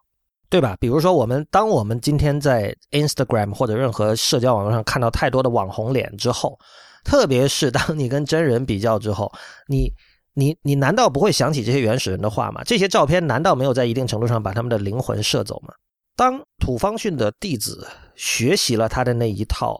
[0.47, 0.77] 对吧？
[0.79, 6.57] 比如说我们当我们今天在 Instagram 或者任何社交网络上看到太多的网红脸之后，
[7.03, 9.29] 特别是当你跟真人比较之后，
[9.67, 9.91] 你。
[10.39, 12.61] 你你难道不会想起这些原始人的话吗？
[12.63, 15.73] 这些照片难道没有在一定程度上把他们的灵魂射走吗？
[16.15, 19.75] 当土方训的弟子学习了他的那一套，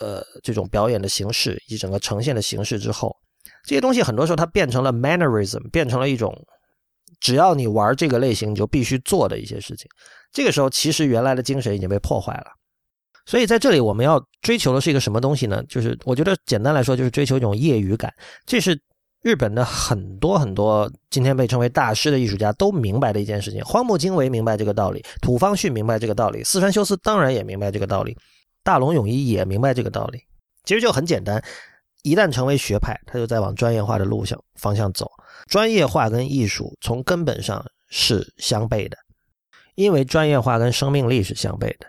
[0.00, 3.16] 呃，这种表演的形式以及整个呈现的形式之后，
[3.64, 6.32] 这些东西很多时候它变成了 mannerism，变成了一种
[7.18, 9.88] 只要你玩这个类型你就必须做的一些事情。
[10.30, 12.46] 这个时候其实原来的精神已经被破坏了。
[13.24, 15.60] 所以在这里我们要追求的是一个什么东西呢？
[15.68, 18.14] 就是我觉得简单来说就是追求一种业余感，
[18.46, 18.80] 这是。
[19.22, 28.16] 日本的很多很多今天被称为大师的艺术家都明白的一件事情，荒木经惟明白这个道理，土方训明白这个道理，四川修斯当然也明白这个道理，
[28.62, 30.20] 大龙泳衣也明白这个道理。
[30.64, 31.42] 其实就很简单，
[32.02, 35.10] 一旦成为学派，他就在往专业化的路上方向走。
[35.48, 38.96] 专业化跟艺术从根本上是相悖的，
[39.74, 41.86] 因为专业化跟生命力是相悖的。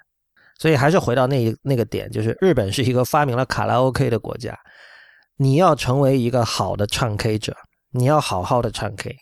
[0.59, 4.57] 所以还是回到那一那个点，就是日本是一个发明了卡拉 OK 的国家。
[5.37, 7.55] 你要成为一个好的唱 K 者，
[7.91, 9.15] 你要好好的唱 K，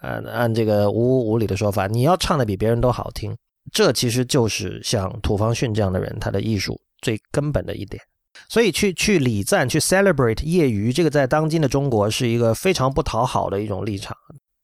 [0.00, 3.36] 按按这个无无理的说法，你要唱的比别人都好听，
[3.72, 8.02] 这其实就是像土方训这样的人，他的艺术最根本的一点。
[8.48, 14.16] 所以去去礼赞、去 celebrate 业余，这个在当今的中国是一个非常不讨好的一种立场。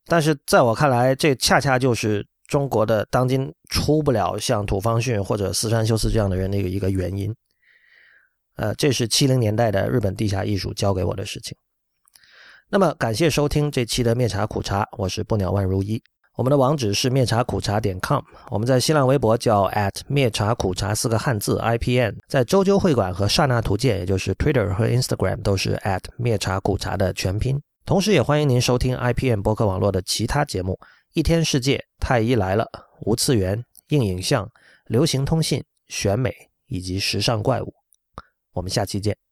[0.06, 7.34] 但是在我看来，这恰恰就是中国的当今出不了像土方训或者四川修斯这样的人的一个一个原因。
[8.56, 11.56] 呃，这是七零年代的日本地下艺术教给我的事情。
[12.68, 16.02] 那么，感谢收听这期的灭茶苦茶，我是不鸟万如一。
[16.36, 27.58] 我们的网址是灭茶苦茶点 com，我们在新浪微博叫 at 灭茶苦茶四个汉字 IPN，在周究会馆和刹那图鉴，也就是 Twitter 和 Instagram 都是 at 灭茶苦茶的全拼。
[27.86, 30.78] 同时，也欢迎您收听 IPN 博客网络的其他节目：
[31.14, 32.66] 一天世界、太医来了、
[33.02, 34.46] 无次元、硬影像、
[34.88, 36.34] 流行通信、选美
[36.66, 37.72] 以及时尚怪物。
[38.56, 39.25] 我们下期见。